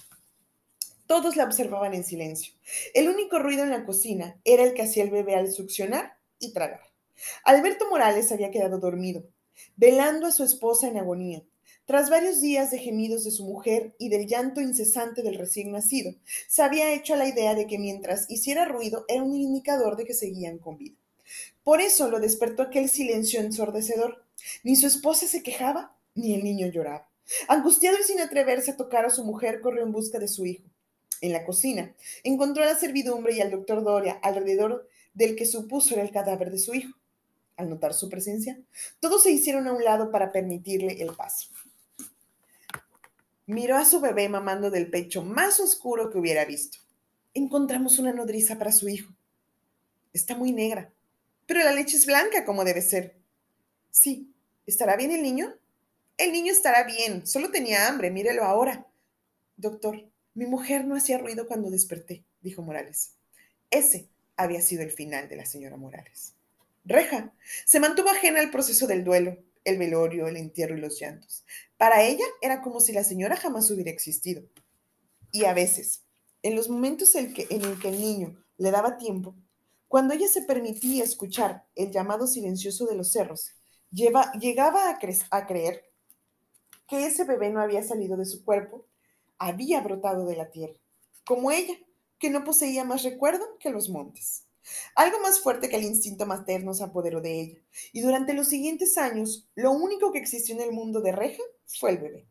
Todos 1.05 1.35
la 1.35 1.43
observaban 1.43 1.93
en 1.93 2.03
silencio. 2.03 2.53
El 2.93 3.09
único 3.09 3.37
ruido 3.39 3.63
en 3.63 3.69
la 3.69 3.85
cocina 3.85 4.39
era 4.45 4.63
el 4.63 4.73
que 4.73 4.83
hacía 4.83 5.03
el 5.03 5.11
bebé 5.11 5.35
al 5.35 5.51
succionar 5.51 6.17
y 6.39 6.53
tragar. 6.53 6.81
Alberto 7.43 7.89
Morales 7.89 8.31
había 8.31 8.51
quedado 8.51 8.79
dormido, 8.79 9.23
velando 9.75 10.27
a 10.27 10.31
su 10.31 10.43
esposa 10.43 10.87
en 10.87 10.97
agonía. 10.97 11.43
Tras 11.85 12.09
varios 12.09 12.39
días 12.39 12.71
de 12.71 12.79
gemidos 12.79 13.25
de 13.25 13.31
su 13.31 13.43
mujer 13.43 13.93
y 13.99 14.07
del 14.07 14.25
llanto 14.25 14.61
incesante 14.61 15.21
del 15.21 15.37
recién 15.37 15.73
nacido, 15.73 16.13
se 16.47 16.61
había 16.61 16.93
hecho 16.93 17.17
la 17.17 17.27
idea 17.27 17.55
de 17.55 17.67
que 17.67 17.77
mientras 17.77 18.25
hiciera 18.29 18.63
ruido 18.63 19.03
era 19.09 19.21
un 19.21 19.35
indicador 19.35 19.97
de 19.97 20.05
que 20.05 20.13
seguían 20.13 20.59
con 20.59 20.77
vida. 20.77 20.95
Por 21.61 21.81
eso 21.81 22.09
lo 22.09 22.21
despertó 22.21 22.63
aquel 22.63 22.89
silencio 22.89 23.41
ensordecedor. 23.41 24.23
Ni 24.63 24.77
su 24.77 24.87
esposa 24.87 25.27
se 25.27 25.43
quejaba, 25.43 25.93
ni 26.15 26.33
el 26.33 26.43
niño 26.45 26.67
lloraba. 26.67 27.09
Angustiado 27.49 27.97
y 27.99 28.03
sin 28.03 28.21
atreverse 28.21 28.71
a 28.71 28.77
tocar 28.77 29.05
a 29.05 29.09
su 29.09 29.25
mujer, 29.25 29.59
corrió 29.59 29.83
en 29.83 29.91
busca 29.91 30.19
de 30.19 30.29
su 30.29 30.45
hijo. 30.45 30.63
En 31.19 31.33
la 31.33 31.45
cocina, 31.45 31.93
encontró 32.23 32.63
a 32.63 32.67
la 32.67 32.79
servidumbre 32.79 33.33
y 33.33 33.41
al 33.41 33.51
doctor 33.51 33.83
Doria 33.83 34.19
alrededor 34.21 34.87
del 35.13 35.35
que 35.35 35.45
supuso 35.45 35.95
era 35.95 36.03
el 36.03 36.11
cadáver 36.11 36.49
de 36.49 36.59
su 36.59 36.73
hijo. 36.73 36.97
Al 37.55 37.69
notar 37.69 37.93
su 37.93 38.09
presencia, 38.09 38.59
todos 38.99 39.23
se 39.23 39.31
hicieron 39.31 39.67
a 39.67 39.73
un 39.73 39.83
lado 39.83 40.11
para 40.11 40.31
permitirle 40.31 41.01
el 41.01 41.13
paso. 41.15 41.52
Miró 43.45 43.77
a 43.77 43.85
su 43.85 43.99
bebé 43.99 44.29
mamando 44.29 44.71
del 44.71 44.89
pecho 44.89 45.23
más 45.23 45.59
oscuro 45.59 46.09
que 46.09 46.17
hubiera 46.17 46.45
visto. 46.45 46.77
Encontramos 47.33 47.99
una 47.99 48.13
nodriza 48.13 48.57
para 48.57 48.71
su 48.71 48.87
hijo. 48.87 49.13
Está 50.13 50.35
muy 50.35 50.51
negra, 50.51 50.93
pero 51.45 51.61
la 51.63 51.73
leche 51.73 51.97
es 51.97 52.05
blanca 52.05 52.45
como 52.45 52.63
debe 52.63 52.81
ser. 52.81 53.15
Sí, 53.91 54.31
¿estará 54.65 54.95
bien 54.95 55.11
el 55.11 55.21
niño? 55.21 55.55
El 56.17 56.31
niño 56.31 56.53
estará 56.53 56.83
bien, 56.83 57.25
solo 57.25 57.51
tenía 57.51 57.87
hambre, 57.87 58.11
mírelo 58.11 58.43
ahora. 58.43 58.87
Doctor, 59.57 60.05
mi 60.35 60.45
mujer 60.45 60.85
no 60.85 60.95
hacía 60.95 61.17
ruido 61.17 61.47
cuando 61.47 61.69
desperté, 61.69 62.23
dijo 62.41 62.61
Morales. 62.61 63.13
Ese 63.71 64.07
había 64.37 64.61
sido 64.61 64.83
el 64.83 64.91
final 64.91 65.27
de 65.27 65.35
la 65.35 65.45
señora 65.45 65.75
Morales. 65.75 66.33
Reja 66.85 67.33
se 67.65 67.79
mantuvo 67.79 68.09
ajena 68.09 68.39
al 68.39 68.51
proceso 68.51 68.87
del 68.87 69.03
duelo, 69.03 69.37
el 69.63 69.77
velorio, 69.77 70.27
el 70.27 70.37
entierro 70.37 70.77
y 70.77 70.81
los 70.81 70.99
llantos. 70.99 71.43
Para 71.83 72.01
ella 72.01 72.23
era 72.41 72.61
como 72.61 72.79
si 72.79 72.93
la 72.93 73.03
señora 73.03 73.35
jamás 73.35 73.69
hubiera 73.69 73.91
existido. 73.91 74.41
Y 75.33 75.43
a 75.43 75.53
veces, 75.53 76.05
en 76.41 76.55
los 76.55 76.69
momentos 76.69 77.13
en, 77.15 77.33
que, 77.33 77.45
en 77.49 77.61
el 77.65 77.77
que 77.77 77.89
el 77.89 77.99
niño 77.99 78.41
le 78.55 78.71
daba 78.71 78.95
tiempo, 78.95 79.35
cuando 79.89 80.13
ella 80.13 80.29
se 80.29 80.43
permitía 80.43 81.03
escuchar 81.03 81.65
el 81.75 81.91
llamado 81.91 82.25
silencioso 82.25 82.85
de 82.85 82.95
los 82.95 83.11
cerros, 83.11 83.51
llegaba 83.91 84.91
a, 84.91 84.97
a 85.31 85.45
creer 85.45 85.83
que 86.87 87.05
ese 87.05 87.25
bebé 87.25 87.49
no 87.49 87.59
había 87.59 87.83
salido 87.83 88.15
de 88.15 88.27
su 88.27 88.45
cuerpo, 88.45 88.85
había 89.37 89.81
brotado 89.81 90.25
de 90.25 90.37
la 90.37 90.51
tierra, 90.51 90.79
como 91.25 91.51
ella, 91.51 91.73
que 92.17 92.29
no 92.29 92.45
poseía 92.45 92.85
más 92.85 93.03
recuerdo 93.03 93.57
que 93.59 93.71
los 93.71 93.89
montes. 93.89 94.45
Algo 94.95 95.19
más 95.19 95.41
fuerte 95.41 95.67
que 95.67 95.75
el 95.75 95.83
instinto 95.83 96.25
materno 96.25 96.73
se 96.73 96.85
apoderó 96.85 97.19
de 97.19 97.41
ella, 97.41 97.57
y 97.91 97.99
durante 97.99 98.33
los 98.33 98.47
siguientes 98.47 98.97
años, 98.97 99.49
lo 99.55 99.71
único 99.71 100.13
que 100.13 100.19
existió 100.19 100.55
en 100.55 100.61
el 100.61 100.71
mundo 100.71 101.01
de 101.01 101.11
Reja 101.11 101.43
fue 101.79 101.91
el 101.91 101.97
bebé. 101.97 102.25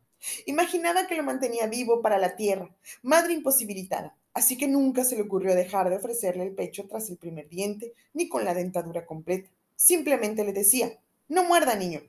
Imaginaba 0.45 1.07
que 1.07 1.15
lo 1.15 1.23
mantenía 1.23 1.67
vivo 1.67 2.01
para 2.01 2.17
la 2.17 2.35
tierra, 2.35 2.73
madre 3.01 3.33
imposibilitada, 3.33 4.15
así 4.33 4.57
que 4.57 4.67
nunca 4.67 5.03
se 5.03 5.15
le 5.15 5.23
ocurrió 5.23 5.53
dejar 5.53 5.89
de 5.89 5.97
ofrecerle 5.97 6.43
el 6.43 6.53
pecho 6.53 6.87
tras 6.87 7.09
el 7.09 7.17
primer 7.17 7.49
diente, 7.49 7.93
ni 8.13 8.29
con 8.29 8.45
la 8.45 8.53
dentadura 8.53 9.05
completa. 9.05 9.49
Simplemente 9.75 10.43
le 10.43 10.53
decía, 10.53 10.97
no 11.27 11.43
muerda, 11.43 11.75
niño. 11.75 12.01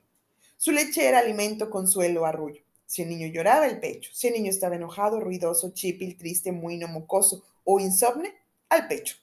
Su 0.57 0.71
leche 0.71 1.05
era 1.05 1.19
alimento, 1.19 1.69
consuelo, 1.69 2.25
arrullo. 2.25 2.61
Si 2.85 3.01
el 3.01 3.09
niño 3.09 3.27
lloraba, 3.27 3.67
el 3.67 3.79
pecho. 3.79 4.11
Si 4.13 4.27
el 4.27 4.33
niño 4.33 4.49
estaba 4.49 4.75
enojado, 4.75 5.19
ruidoso, 5.19 5.73
chipil, 5.73 6.17
triste, 6.17 6.51
muy 6.51 6.77
mocoso 6.85 7.43
o 7.63 7.79
insomne, 7.79 8.33
al 8.69 8.87
pecho. 8.87 9.17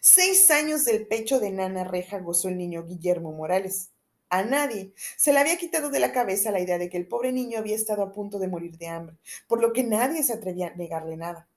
Seis 0.00 0.50
años 0.50 0.84
del 0.84 1.06
pecho 1.06 1.38
de 1.38 1.50
Nana 1.50 1.84
Reja 1.84 2.18
gozó 2.20 2.48
el 2.48 2.56
niño 2.56 2.84
Guillermo 2.86 3.32
Morales. 3.32 3.90
A 4.28 4.42
nadie 4.42 4.92
se 5.16 5.32
le 5.32 5.38
había 5.38 5.56
quitado 5.56 5.88
de 5.88 6.00
la 6.00 6.12
cabeza 6.12 6.50
la 6.50 6.60
idea 6.60 6.78
de 6.78 6.88
que 6.88 6.96
el 6.96 7.06
pobre 7.06 7.30
niño 7.30 7.58
había 7.58 7.76
estado 7.76 8.02
a 8.02 8.12
punto 8.12 8.40
de 8.40 8.48
morir 8.48 8.76
de 8.76 8.88
hambre, 8.88 9.16
por 9.46 9.60
lo 9.60 9.72
que 9.72 9.84
nadie 9.84 10.24
se 10.24 10.32
atrevía 10.32 10.68
a 10.68 10.74
negarle 10.74 11.16
nada. 11.16 11.48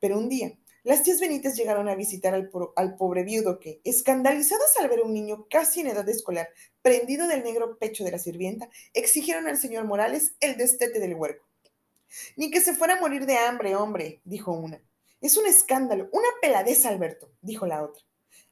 Pero 0.00 0.18
un 0.18 0.28
día, 0.28 0.58
las 0.82 1.02
tías 1.02 1.20
Benítez 1.20 1.54
llegaron 1.54 1.88
a 1.88 1.94
visitar 1.94 2.34
al, 2.34 2.96
pobre 2.96 3.22
viudo 3.22 3.60
que, 3.60 3.80
escandalizadas 3.84 4.76
al 4.78 4.88
ver 4.88 5.00
a 5.00 5.04
un 5.04 5.14
niño 5.14 5.46
casi 5.48 5.80
en 5.80 5.88
edad 5.88 6.08
escolar, 6.08 6.48
prendido 6.82 7.28
del 7.28 7.44
negro 7.44 7.78
pecho 7.78 8.02
de 8.02 8.10
la 8.10 8.18
sirvienta, 8.18 8.68
exigieron 8.92 9.46
al 9.46 9.58
señor 9.58 9.84
Morales 9.84 10.34
el 10.40 10.56
destete 10.56 10.98
del 10.98 11.14
huerco. 11.14 11.46
Ni 12.36 12.50
que 12.50 12.60
se 12.60 12.74
fuera 12.74 12.96
a 12.96 13.00
morir 13.00 13.26
de 13.26 13.36
hambre, 13.36 13.76
hombre, 13.76 14.20
dijo 14.24 14.52
una. 14.52 14.82
Es 15.20 15.36
un 15.36 15.46
escándalo, 15.46 16.08
una 16.12 16.28
peladeza, 16.40 16.88
Alberto, 16.88 17.30
dijo 17.40 17.66
la 17.66 17.84
otra 17.84 18.04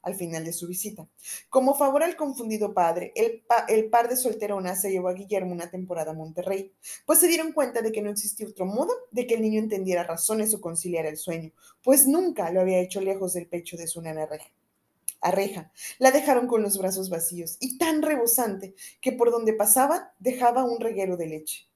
al 0.03 0.15
final 0.15 0.45
de 0.45 0.53
su 0.53 0.67
visita. 0.67 1.09
Como 1.49 1.75
favor 1.75 2.03
al 2.03 2.17
confundido 2.17 2.75
padre, 2.75 3.13
el, 3.17 3.43
par 3.91 4.09
de 4.09 4.17
solteronas 4.17 4.81
se 4.81 4.91
llevó 4.91 5.09
a 5.09 5.15
Guillermo 5.15 5.53
una 5.53 5.71
temporada 5.71 6.13
a 6.13 6.15
Monterrey, 6.15 6.73
pues 7.07 7.19
se 7.19 7.29
dieron 7.29 7.53
cuenta 7.53 7.83
de 7.83 7.93
que 7.93 8.03
no 8.03 8.11
existía 8.11 8.47
otro 8.47 8.67
modo 8.67 8.93
de 9.11 9.27
que 9.27 9.35
el 9.35 9.43
niño 9.43 9.61
entendiera 9.61 10.05
razones 10.05 10.55
o 10.55 10.61
conciliara 10.61 11.09
el 11.09 11.17
sueño, 11.17 11.53
pues 11.83 12.07
nunca 12.07 12.51
lo 12.51 12.61
había 12.61 12.81
hecho 12.81 13.01
lejos 13.01 13.33
del 13.35 13.49
pecho 13.49 13.77
de 13.77 13.87
su 13.87 14.03
nana 14.03 14.27
reja. 14.27 14.51
A 15.21 15.31
Reja 15.31 15.73
la 15.99 16.11
dejaron 16.11 16.47
con 16.47 16.63
los 16.63 16.77
brazos 16.77 17.09
vacíos 17.09 17.57
y 17.59 17.79
tan 17.79 18.03
rebosante 18.03 18.75
que 19.01 19.13
por 19.13 19.31
donde 19.31 19.55
pasaba 19.55 20.13
dejaba 20.19 20.65
un 20.65 20.81
reguero 20.81 21.17
de 21.17 21.27
leche. 21.27 21.67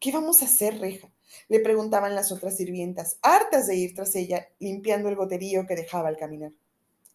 ¿Qué 0.00 0.10
vamos 0.10 0.42
a 0.42 0.46
hacer, 0.46 0.80
Reja? 0.80 1.14
le 1.48 1.60
preguntaban 1.60 2.14
las 2.14 2.32
otras 2.32 2.56
sirvientas, 2.56 3.18
hartas 3.22 3.66
de 3.66 3.76
ir 3.76 3.94
tras 3.94 4.14
ella, 4.14 4.48
limpiando 4.58 5.08
el 5.08 5.16
goterío 5.16 5.66
que 5.66 5.76
dejaba 5.76 6.08
al 6.08 6.16
caminar. 6.16 6.52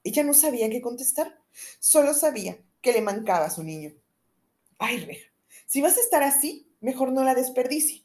Ella 0.04 0.24
no 0.24 0.34
sabía 0.34 0.70
qué 0.70 0.82
contestar, 0.82 1.40
solo 1.80 2.14
sabía 2.14 2.58
que 2.82 2.94
le 2.94 3.02
mancaba 3.02 3.46
a 3.46 3.50
su 3.50 3.64
niño. 3.64 3.94
Ay, 4.78 5.06
Reja, 5.06 5.30
si 5.66 5.82
vas 5.82 5.98
a 5.98 6.02
estar 6.02 6.24
así, 6.24 6.72
mejor 6.80 7.12
no 7.12 7.24
la 7.24 7.36
desperdicie. 7.36 8.04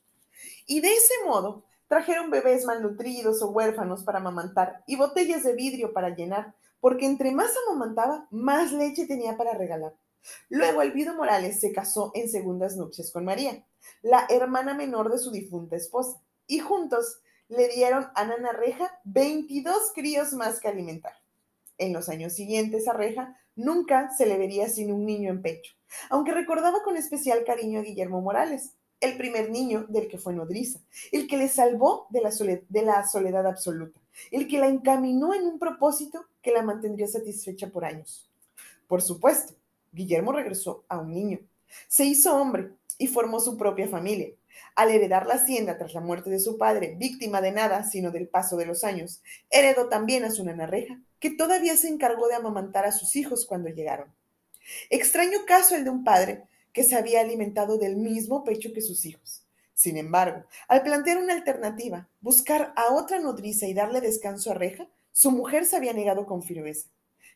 Y 0.66 0.80
de 0.80 0.92
ese 0.92 1.14
modo 1.24 1.64
trajeron 1.88 2.30
bebés 2.30 2.64
malnutridos 2.64 3.42
o 3.42 3.50
huérfanos 3.50 4.02
para 4.02 4.18
amamantar 4.18 4.83
y 4.87 4.96
botellas 4.96 5.44
de 5.44 5.54
vidrio 5.54 5.92
para 5.92 6.14
llenar, 6.14 6.54
porque 6.80 7.07
entre 7.07 7.30
más 7.30 7.52
amamantaba, 7.66 8.26
más 8.30 8.72
leche 8.72 9.07
tenía 9.07 9.37
para 9.37 9.54
regalar. 9.54 9.94
Luego 10.48 10.83
Elvido 10.83 11.14
Morales 11.14 11.61
se 11.61 11.72
casó 11.72 12.11
en 12.14 12.28
segundas 12.28 12.76
nupcias 12.76 13.11
con 13.11 13.24
María, 13.24 13.64
la 14.02 14.26
hermana 14.28 14.74
menor 14.74 15.11
de 15.11 15.18
su 15.18 15.30
difunta 15.30 15.76
esposa, 15.76 16.20
y 16.46 16.59
juntos 16.59 17.20
le 17.48 17.68
dieron 17.68 18.09
a 18.14 18.24
Nana 18.24 18.52
Reja 18.52 19.00
22 19.04 19.92
críos 19.94 20.33
más 20.33 20.61
que 20.61 20.68
alimentar. 20.68 21.12
En 21.78 21.92
los 21.92 22.08
años 22.08 22.32
siguientes 22.32 22.88
a 22.88 22.92
Reja 22.92 23.37
nunca 23.56 24.10
se 24.16 24.26
le 24.26 24.38
vería 24.38 24.68
sin 24.68 24.92
un 24.92 25.04
niño 25.04 25.30
en 25.30 25.42
pecho, 25.42 25.74
aunque 26.10 26.32
recordaba 26.32 26.82
con 26.82 26.96
especial 26.96 27.44
cariño 27.44 27.80
a 27.80 27.82
Guillermo 27.82 28.20
Morales, 28.20 28.74
el 29.00 29.16
primer 29.16 29.50
niño 29.50 29.87
del 29.88 30.08
que 30.08 30.18
fue 30.18 30.32
nodriza, 30.32 30.80
el 31.12 31.26
que 31.26 31.37
le 31.37 31.48
salvó 31.48 32.06
de 32.10 32.20
la, 32.22 32.30
soledad 33.06 33.46
absoluta, 33.46 34.00
el 34.30 34.48
que 34.48 34.58
la 34.58 34.68
encaminó 34.68 35.34
en 35.34 35.46
un 35.46 35.58
propósito 35.58 36.24
que 36.42 36.52
la 36.52 36.62
mantendría 36.62 37.06
satisfecha 37.06 37.68
por 37.68 37.84
años. 37.84 38.30
Por 38.88 39.02
supuesto, 39.02 39.54
Guillermo 39.92 40.32
regresó 40.32 40.84
a 40.88 40.98
un 40.98 41.12
niño, 41.12 41.40
se 41.88 42.04
hizo 42.04 42.37
hombre 42.37 42.70
y 42.98 43.08
formó 43.08 43.40
su 43.40 43.56
propia 43.56 43.88
familia. 43.88 44.28
Al 44.76 44.90
heredar 44.90 45.26
la 45.26 45.34
hacienda 45.34 45.78
tras 45.78 45.94
la 45.94 46.00
muerte 46.00 46.30
de 46.30 46.38
su 46.38 46.58
padre, 46.58 46.94
víctima 46.96 47.40
de 47.40 47.52
nada 47.52 47.84
sino 47.84 48.10
del 48.10 48.28
paso 48.28 48.56
de 48.56 48.66
los 48.66 48.84
años, 48.84 49.20
heredó 49.50 49.88
también 49.88 50.24
a 50.24 50.30
su 50.30 50.44
nana 50.44 50.66
Reja, 50.66 50.98
que 51.24 51.30
todavía 51.30 51.74
se 51.78 51.88
encargó 51.88 52.28
de 52.28 52.34
amamantar 52.34 52.84
a 52.84 52.92
sus 52.92 53.16
hijos 53.16 53.46
cuando 53.46 53.70
llegaron. 53.70 54.14
Extraño 54.90 55.46
caso 55.46 55.74
el 55.74 55.84
de 55.84 55.88
un 55.88 56.04
padre 56.04 56.42
que 56.70 56.84
se 56.84 56.96
había 56.96 57.22
alimentado 57.22 57.78
del 57.78 57.96
mismo 57.96 58.44
pecho 58.44 58.74
que 58.74 58.82
sus 58.82 59.06
hijos. 59.06 59.46
Sin 59.72 59.96
embargo, 59.96 60.44
al 60.68 60.82
plantear 60.82 61.16
una 61.16 61.32
alternativa, 61.32 62.10
buscar 62.20 62.74
a 62.76 62.92
otra 62.92 63.20
nodriza 63.20 63.66
y 63.66 63.72
darle 63.72 64.02
descanso 64.02 64.50
a 64.50 64.54
Reja, 64.54 64.87
su 65.12 65.30
mujer 65.30 65.64
se 65.64 65.76
había 65.76 65.94
negado 65.94 66.26
con 66.26 66.42
firmeza. 66.42 66.90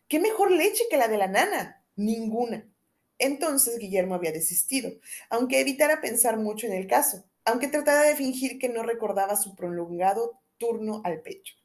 ¿Qué 0.06 0.20
mejor 0.20 0.50
leche 0.50 0.84
que 0.90 0.98
la 0.98 1.08
de 1.08 1.16
la 1.16 1.28
nana? 1.28 1.82
Ninguna. 1.96 2.68
Entonces 3.16 3.78
Guillermo 3.78 4.16
había 4.16 4.32
desistido, 4.32 4.90
aunque 5.30 5.60
evitara 5.60 6.02
pensar 6.02 6.36
mucho 6.36 6.66
en 6.66 6.74
el 6.74 6.86
caso, 6.86 7.24
aunque 7.46 7.68
tratara 7.68 8.02
de 8.02 8.16
fingir 8.16 8.58
que 8.58 8.68
no 8.68 8.82
recordaba 8.82 9.34
su 9.36 9.56
prolongado 9.56 10.42
turno 10.58 11.00
al 11.04 11.22
pecho. 11.22 11.57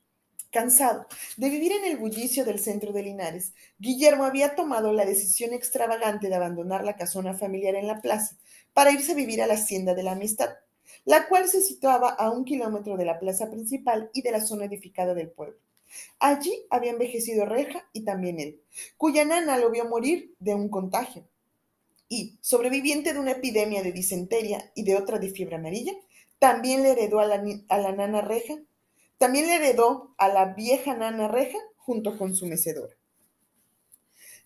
Cansado 0.53 1.07
de 1.35 1.49
vivir 1.49 1.71
en 1.71 1.83
el 1.83 1.97
bullicio 1.97 2.45
del 2.45 2.59
centro 2.59 2.93
de 2.93 3.01
Linares, 3.01 3.53
Guillermo 3.79 4.23
había 4.23 4.53
tomado 4.53 4.93
la 4.93 5.03
decisión 5.03 5.51
extravagante 5.51 6.29
de 6.29 6.35
abandonar 6.35 6.83
la 6.83 6.95
casona 6.95 7.33
familiar 7.33 7.73
en 7.73 7.87
la 7.87 8.01
plaza 8.01 8.37
para 8.71 8.91
irse 8.91 9.13
a 9.13 9.15
vivir 9.15 9.41
a 9.41 9.47
la 9.47 9.55
hacienda 9.55 9.95
de 9.95 10.03
la 10.03 10.11
amistad, 10.11 10.49
la 11.05 11.27
cual 11.27 11.49
se 11.49 11.61
situaba 11.61 12.09
a 12.09 12.29
un 12.29 12.45
kilómetro 12.45 12.97
de 12.97 13.05
la 13.05 13.19
plaza 13.19 13.49
principal 13.49 14.11
y 14.13 14.21
de 14.21 14.31
la 14.31 14.41
zona 14.41 14.65
edificada 14.65 15.15
del 15.15 15.31
pueblo. 15.31 15.57
Allí 16.19 16.53
había 16.69 16.91
envejecido 16.91 17.47
Reja 17.47 17.89
y 17.91 18.01
también 18.01 18.39
él, 18.39 18.61
cuya 18.95 19.25
nana 19.25 19.57
lo 19.57 19.71
vio 19.71 19.85
morir 19.85 20.35
de 20.37 20.53
un 20.53 20.69
contagio 20.69 21.27
y, 22.07 22.37
sobreviviente 22.41 23.13
de 23.13 23.19
una 23.19 23.31
epidemia 23.31 23.81
de 23.81 23.91
disentería 23.91 24.71
y 24.75 24.83
de 24.83 24.97
otra 24.97 25.17
de 25.17 25.29
fiebre 25.29 25.55
amarilla, 25.55 25.93
también 26.37 26.83
le 26.83 26.91
heredó 26.91 27.19
a 27.19 27.25
la, 27.25 27.43
a 27.69 27.77
la 27.79 27.91
nana 27.91 28.21
reja, 28.21 28.59
también 29.23 29.47
le 29.47 29.55
heredó 29.55 30.13
a 30.17 30.27
la 30.27 30.53
vieja 30.53 30.93
nana 30.95 31.29
reja 31.29 31.57
junto 31.77 32.17
con 32.17 32.36
su 32.36 32.45
mecedora. 32.45 32.93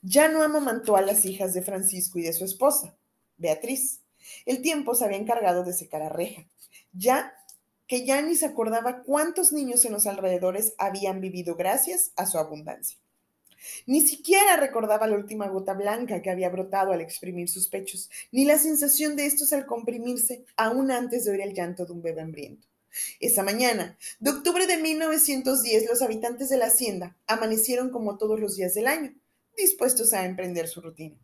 Ya 0.04 0.28
no 0.28 0.44
amamantó 0.44 0.96
a 0.98 1.02
las 1.02 1.26
hijas 1.26 1.56
de 1.56 1.64
Francisco 1.64 2.20
y 2.20 2.22
de 2.22 2.32
su 2.32 2.46
esposa, 2.46 2.96
Beatriz. 3.38 4.02
El 4.46 4.62
tiempo 4.62 4.94
se 4.94 5.06
había 5.06 5.18
encargado 5.18 5.64
de 5.64 5.74
secar 5.74 6.04
a 6.04 6.10
Reja, 6.10 6.48
ya 6.94 7.34
que 7.88 8.06
ya 8.06 8.22
ni 8.22 8.36
se 8.36 8.46
acordaba 8.46 9.02
cuántos 9.02 9.52
niños 9.52 9.84
en 9.84 9.94
los 9.94 10.06
alrededores 10.06 10.76
habían 10.78 11.22
vivido 11.22 11.56
gracias 11.56 12.12
a 12.16 12.28
su 12.28 12.38
abundancia. 12.38 13.00
Ni 13.88 14.02
siquiera 14.02 14.58
recordaba 14.58 15.08
la 15.08 15.16
última 15.16 15.48
gota 15.48 15.74
blanca 15.74 16.22
que 16.22 16.30
había 16.30 16.52
brotado 16.52 16.92
al 16.92 17.02
exprimir 17.02 17.50
sus 17.50 17.68
pechos, 17.68 18.12
ni 18.32 18.46
la 18.46 18.60
sensación 18.60 19.16
de 19.16 19.26
estos 19.26 19.54
al 19.54 19.66
comprimirse 19.66 20.46
aún 20.56 20.92
antes 20.92 21.26
de 21.26 21.32
oír 21.32 21.42
el 21.42 21.56
llanto 21.56 21.88
de 21.88 21.94
un 21.94 22.04
bebé 22.04 22.22
hambriento. 22.22 22.68
Esa 23.20 23.44
mañana, 23.44 23.98
de 24.20 24.32
octubre 24.32 24.68
de 24.68 24.78
1910, 24.78 25.88
los 25.88 26.02
habitantes 26.02 26.50
de 26.50 26.58
la 26.58 26.68
hacienda 26.68 27.18
amanecieron 27.28 27.90
como 27.90 28.18
todos 28.18 28.40
los 28.40 28.56
días 28.56 28.74
del 28.74 28.88
año, 28.88 29.14
dispuestos 29.56 30.14
a 30.14 30.26
emprender 30.26 30.68
su 30.68 30.82
rutina. 30.82 31.18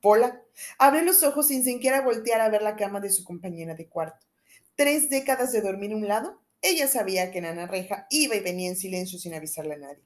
Pola 0.00 0.42
abrió 0.78 1.02
los 1.02 1.22
ojos 1.22 1.48
sin 1.48 1.62
siquiera 1.64 2.00
voltear 2.00 2.40
a 2.40 2.48
ver 2.48 2.62
la 2.62 2.76
cama 2.76 3.00
de 3.00 3.10
su 3.10 3.24
compañera 3.24 3.74
de 3.74 3.88
cuarto. 3.88 4.26
Tres 4.74 5.10
décadas 5.10 5.52
de 5.52 5.60
dormir 5.60 5.92
a 5.92 5.96
un 5.96 6.08
lado, 6.08 6.42
ella 6.60 6.88
sabía 6.88 7.30
que 7.30 7.40
Nana 7.40 7.66
Reja 7.66 8.06
iba 8.10 8.34
y 8.34 8.40
venía 8.40 8.68
en 8.68 8.76
silencio 8.76 9.18
sin 9.18 9.34
avisarle 9.34 9.74
a 9.74 9.78
nadie. 9.78 10.02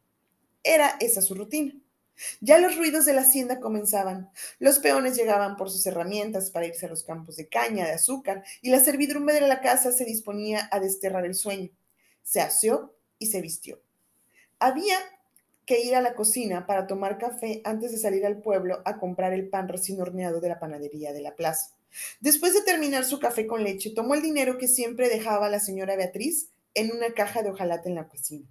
Era 0.63 0.97
esa 1.01 1.23
su 1.23 1.35
rutina. 1.35 1.75
Ya 2.41 2.59
los 2.59 2.77
ruidos 2.77 3.05
de 3.05 3.13
la 3.13 3.23
hacienda 3.23 3.61
comenzaban. 3.61 4.31
Los 4.59 4.79
peones 4.79 5.17
llegaban 5.17 5.57
por 5.57 5.71
sus 5.71 5.87
herramientas 5.87 6.51
para 6.51 6.67
irse 6.67 6.87
a 6.87 6.89
los 6.89 7.05
campos 7.05 7.37
de 7.37 7.49
caña, 7.49 7.87
de 7.87 7.93
azúcar, 7.93 8.45
y 8.63 8.71
la 8.71 8.81
servidumbre 8.81 9.35
de 9.35 9.43
la 9.43 9.61
casa 9.61 9.93
se 9.93 10.05
disponía 10.05 10.69
a 10.73 10.81
desterrar 10.81 11.25
el 11.25 11.35
sueño. 11.35 11.71
Se 12.23 12.41
aseó 12.41 12.95
y 13.19 13.27
se 13.27 13.41
vistió. 13.41 13.81
Había 14.59 14.99
que 15.67 15.83
ir 15.83 15.97
a 15.97 16.01
la 16.01 16.15
cocina 16.15 16.67
para 16.67 16.87
tomar 16.87 17.19
café 17.19 17.61
antes 17.65 17.91
de 17.91 17.99
salir 17.99 18.25
al 18.25 18.41
pueblo 18.41 18.83
a 18.85 18.99
comprar 18.99 19.33
el 19.33 19.49
pan 19.49 19.69
recién 19.69 20.01
horneado 20.01 20.41
de 20.41 20.49
la 20.49 20.61
panadería 20.61 21.13
de 21.13 21.21
la 21.21 21.35
plaza. 21.35 21.77
Después 22.21 22.55
de 22.55 22.63
terminar 22.63 23.05
su 23.05 23.19
café 23.19 23.47
con 23.47 23.65
leche, 23.65 23.91
tomó 23.91 24.15
el 24.15 24.23
dinero 24.23 24.59
que 24.59 24.69
siempre 24.69 25.09
dejaba 25.09 25.49
la 25.49 25.61
señora 25.61 25.97
Beatriz 25.97 26.51
en 26.75 26.93
una 26.93 27.13
caja 27.13 27.43
de 27.43 27.51
hojalata 27.51 27.89
en 27.89 27.95
la 27.97 28.09
cocina. 28.09 28.47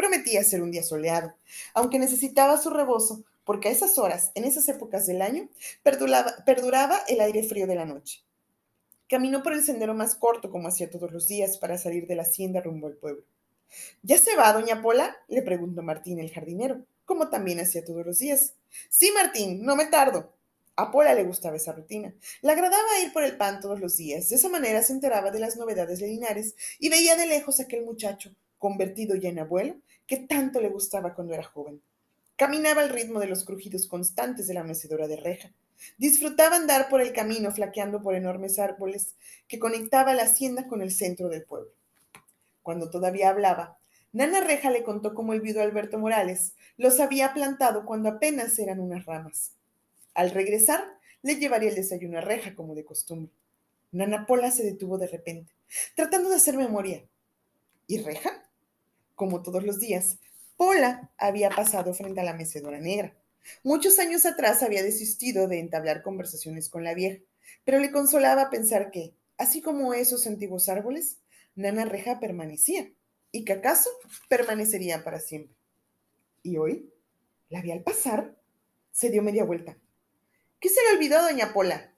Prometía 0.00 0.42
ser 0.44 0.62
un 0.62 0.70
día 0.70 0.82
soleado, 0.82 1.34
aunque 1.74 1.98
necesitaba 1.98 2.56
su 2.56 2.70
rebozo, 2.70 3.22
porque 3.44 3.68
a 3.68 3.70
esas 3.70 3.98
horas, 3.98 4.32
en 4.34 4.44
esas 4.44 4.66
épocas 4.70 5.06
del 5.06 5.20
año, 5.20 5.50
perduraba, 5.82 7.02
el 7.06 7.20
aire 7.20 7.42
frío 7.42 7.66
de 7.66 7.74
la 7.74 7.84
noche. 7.84 8.24
Caminó 9.10 9.42
por 9.42 9.52
el 9.52 9.62
sendero 9.62 9.92
más 9.92 10.14
corto, 10.14 10.50
como 10.50 10.68
hacía 10.68 10.88
todos 10.88 11.12
los 11.12 11.28
días, 11.28 11.58
para 11.58 11.76
salir 11.76 12.06
de 12.06 12.14
la 12.14 12.22
hacienda 12.22 12.62
rumbo 12.62 12.86
al 12.86 12.94
pueblo. 12.94 13.24
¿Ya 14.02 14.16
se 14.16 14.36
va, 14.36 14.50
doña 14.54 14.80
Pola? 14.80 15.18
le 15.28 15.42
preguntó 15.42 15.82
Martín, 15.82 16.18
el 16.18 16.32
jardinero, 16.32 16.80
como 17.04 17.28
también 17.28 17.60
hacía 17.60 17.84
todos 17.84 18.06
los 18.06 18.20
días. 18.20 18.54
Sí, 18.88 19.10
Martín, 19.14 19.66
no 19.66 19.76
me 19.76 19.84
tardo. 19.84 20.32
A 20.76 20.90
Pola 20.90 21.12
le 21.12 21.24
gustaba 21.24 21.56
esa 21.56 21.72
rutina. 21.72 22.14
Le 22.40 22.52
agradaba 22.52 23.00
ir 23.04 23.12
por 23.12 23.22
el 23.22 23.36
pan 23.36 23.60
todos 23.60 23.80
los 23.80 23.98
días. 23.98 24.30
De 24.30 24.36
esa 24.36 24.48
manera 24.48 24.82
se 24.82 24.94
enteraba 24.94 25.30
de 25.30 25.40
las 25.40 25.58
novedades 25.58 25.98
de 25.98 26.06
Linares 26.06 26.54
y 26.78 26.88
veía 26.88 27.16
de 27.16 27.26
lejos 27.26 27.60
a 27.60 27.64
aquel 27.64 27.84
muchacho, 27.84 28.34
convertido 28.60 29.16
ya 29.16 29.30
en 29.30 29.40
abuelo, 29.40 29.76
que 30.10 30.16
tanto 30.16 30.60
le 30.60 30.70
gustaba 30.70 31.14
cuando 31.14 31.34
era 31.34 31.44
joven. 31.44 31.80
Caminaba 32.34 32.82
al 32.82 32.88
ritmo 32.88 33.20
de 33.20 33.28
los 33.28 33.44
crujidos 33.44 33.86
constantes 33.86 34.48
de 34.48 34.54
la 34.54 34.64
mecedora 34.64 35.06
de 35.06 35.14
reja. 35.14 35.52
Disfrutaba 35.98 36.56
andar 36.56 36.88
por 36.88 37.00
el 37.00 37.12
camino 37.12 37.52
flaqueando 37.52 38.02
por 38.02 38.16
enormes 38.16 38.58
árboles 38.58 39.14
que 39.46 39.60
conectaba 39.60 40.12
la 40.14 40.24
hacienda 40.24 40.66
con 40.66 40.82
el 40.82 40.90
centro 40.90 41.28
del 41.28 41.44
pueblo. 41.44 41.70
Cuando 42.64 42.90
todavía 42.90 43.28
hablaba, 43.28 43.78
Nana 44.12 44.40
Reja 44.40 44.72
le 44.72 44.82
contó 44.82 45.14
cómo 45.14 45.32
el 45.32 45.42
viudo 45.42 45.62
Alberto 45.62 45.96
Morales 45.96 46.54
los 46.76 46.98
había 46.98 47.32
plantado 47.32 47.86
cuando 47.86 48.08
apenas 48.08 48.58
eran 48.58 48.80
unas 48.80 49.06
ramas. 49.06 49.52
Al 50.14 50.32
regresar, 50.32 50.98
le 51.22 51.36
llevaría 51.36 51.68
el 51.68 51.76
desayuno 51.76 52.18
a 52.18 52.20
Reja 52.20 52.56
como 52.56 52.74
de 52.74 52.84
costumbre. 52.84 53.32
Nana 53.92 54.26
Pola 54.26 54.50
se 54.50 54.64
detuvo 54.64 54.98
de 54.98 55.06
repente, 55.06 55.52
tratando 55.94 56.30
de 56.30 56.34
hacer 56.34 56.56
memoria. 56.56 57.04
¿Y 57.86 57.98
Reja? 57.98 58.39
Como 59.20 59.42
todos 59.42 59.64
los 59.64 59.78
días, 59.78 60.16
Pola 60.56 61.12
había 61.18 61.50
pasado 61.50 61.92
frente 61.92 62.22
a 62.22 62.24
la 62.24 62.32
mecedora 62.32 62.80
negra. 62.80 63.14
Muchos 63.62 63.98
años 63.98 64.24
atrás 64.24 64.62
había 64.62 64.82
desistido 64.82 65.46
de 65.46 65.60
entablar 65.60 66.00
conversaciones 66.00 66.70
con 66.70 66.84
la 66.84 66.94
vieja, 66.94 67.22
pero 67.62 67.80
le 67.80 67.92
consolaba 67.92 68.48
pensar 68.48 68.90
que, 68.90 69.12
así 69.36 69.60
como 69.60 69.92
esos 69.92 70.26
antiguos 70.26 70.70
árboles, 70.70 71.18
Nana 71.54 71.84
Reja 71.84 72.18
permanecía 72.18 72.90
y 73.30 73.44
que 73.44 73.52
acaso 73.52 73.90
permanecería 74.30 75.04
para 75.04 75.20
siempre. 75.20 75.54
Y 76.42 76.56
hoy 76.56 76.90
la 77.50 77.60
vi 77.60 77.72
al 77.72 77.82
pasar, 77.82 78.34
se 78.90 79.10
dio 79.10 79.22
media 79.22 79.44
vuelta. 79.44 79.76
¿Qué 80.60 80.70
se 80.70 80.80
le 80.80 80.96
olvidó, 80.96 81.20
doña 81.20 81.52
Pola? 81.52 81.92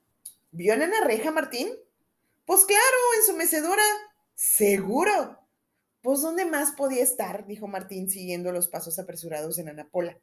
¿Vio 0.51 0.73
a 0.73 0.77
Nana 0.77 1.05
Reja, 1.05 1.31
Martín? 1.31 1.69
Pues 2.47 2.65
claro, 2.65 2.97
en 3.17 3.25
su 3.25 3.37
mecedora. 3.37 3.85
Seguro. 4.35 5.42
Pues 6.03 6.21
¿dónde 6.21 6.45
más 6.45 6.73
podía 6.73 7.03
estar? 7.03 7.47
dijo 7.47 7.69
Martín, 7.69 8.11
siguiendo 8.11 8.51
los 8.51 8.67
pasos 8.67 8.99
apresurados 8.99 9.55
de 9.57 9.63
Nana 9.63 9.89
Pola. 9.89 10.19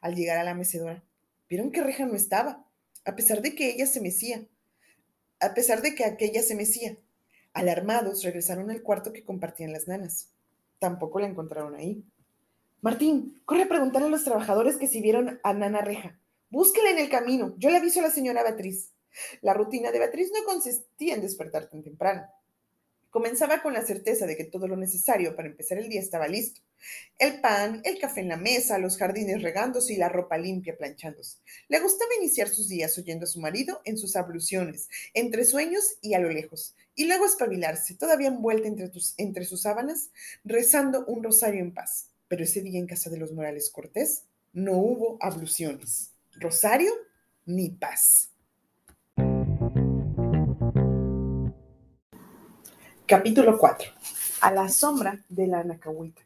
Al 0.00 0.14
llegar 0.14 0.38
a 0.38 0.44
la 0.44 0.54
mecedora, 0.54 1.02
vieron 1.48 1.72
que 1.72 1.82
Reja 1.82 2.06
no 2.06 2.14
estaba, 2.14 2.64
a 3.04 3.16
pesar 3.16 3.42
de 3.42 3.56
que 3.56 3.70
ella 3.70 3.86
se 3.86 4.00
mecía. 4.00 4.46
A 5.40 5.52
pesar 5.52 5.82
de 5.82 5.96
que 5.96 6.04
aquella 6.04 6.40
se 6.42 6.54
mecía. 6.54 6.96
Alarmados, 7.52 8.22
regresaron 8.22 8.70
al 8.70 8.82
cuarto 8.82 9.12
que 9.12 9.24
compartían 9.24 9.72
las 9.72 9.88
nanas. 9.88 10.30
Tampoco 10.78 11.18
la 11.18 11.26
encontraron 11.26 11.74
ahí. 11.74 12.04
Martín, 12.80 13.42
corre 13.44 13.64
a 13.64 13.68
preguntarle 13.68 14.06
a 14.06 14.10
los 14.12 14.22
trabajadores 14.22 14.76
que 14.76 14.86
si 14.86 15.00
vieron 15.00 15.40
a 15.42 15.52
Nana 15.52 15.80
Reja. 15.80 16.16
Búsquela 16.48 16.90
en 16.90 16.98
el 16.98 17.08
camino. 17.08 17.56
Yo 17.58 17.70
le 17.70 17.78
aviso 17.78 17.98
a 17.98 18.04
la 18.04 18.10
señora 18.10 18.44
Beatriz. 18.44 18.92
La 19.42 19.52
rutina 19.52 19.90
de 19.90 19.98
Beatriz 19.98 20.30
no 20.32 20.44
consistía 20.44 21.14
en 21.14 21.22
despertar 21.22 21.68
tan 21.68 21.82
temprano. 21.82 22.24
Comenzaba 23.14 23.62
con 23.62 23.74
la 23.74 23.86
certeza 23.86 24.26
de 24.26 24.36
que 24.36 24.42
todo 24.42 24.66
lo 24.66 24.76
necesario 24.76 25.36
para 25.36 25.46
empezar 25.46 25.78
el 25.78 25.88
día 25.88 26.00
estaba 26.00 26.26
listo. 26.26 26.60
El 27.16 27.40
pan, 27.40 27.80
el 27.84 28.00
café 28.00 28.22
en 28.22 28.28
la 28.28 28.36
mesa, 28.36 28.76
los 28.78 28.96
jardines 28.96 29.40
regándose 29.40 29.94
y 29.94 29.98
la 29.98 30.08
ropa 30.08 30.36
limpia 30.36 30.76
planchándose. 30.76 31.38
Le 31.68 31.78
gustaba 31.78 32.10
iniciar 32.18 32.48
sus 32.48 32.68
días 32.68 32.98
oyendo 32.98 33.22
a 33.22 33.28
su 33.28 33.38
marido 33.38 33.80
en 33.84 33.98
sus 33.98 34.16
abluciones, 34.16 34.88
entre 35.12 35.44
sueños 35.44 35.84
y 36.02 36.14
a 36.14 36.18
lo 36.18 36.28
lejos, 36.28 36.74
y 36.96 37.04
luego 37.06 37.24
espabilarse, 37.24 37.94
todavía 37.94 38.26
envuelta 38.26 38.66
entre, 38.66 38.90
entre 39.18 39.44
sus 39.44 39.62
sábanas, 39.62 40.10
rezando 40.42 41.06
un 41.06 41.22
rosario 41.22 41.60
en 41.60 41.72
paz. 41.72 42.08
Pero 42.26 42.42
ese 42.42 42.62
día 42.62 42.80
en 42.80 42.88
casa 42.88 43.10
de 43.10 43.18
los 43.18 43.30
Morales 43.30 43.70
Cortés 43.70 44.24
no 44.52 44.72
hubo 44.72 45.18
abluciones, 45.20 46.10
rosario 46.32 46.90
ni 47.46 47.70
paz. 47.70 48.33
Capítulo 53.06 53.58
4. 53.58 53.90
A 54.40 54.50
la 54.50 54.70
sombra 54.70 55.22
de 55.28 55.46
la 55.46 55.60
anacahuita. 55.60 56.22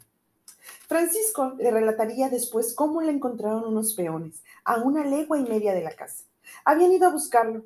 Francisco 0.87 1.55
le 1.59 1.73
relataría 1.73 2.29
después 2.29 2.73
cómo 2.73 3.03
le 3.03 3.11
encontraron 3.11 3.65
unos 3.65 3.95
peones 3.95 4.45
a 4.63 4.77
una 4.77 5.05
legua 5.05 5.41
y 5.41 5.43
media 5.43 5.75
de 5.75 5.83
la 5.83 5.91
casa. 5.97 6.23
Habían 6.65 6.93
ido 6.93 7.09
a 7.09 7.11
buscarlo, 7.11 7.65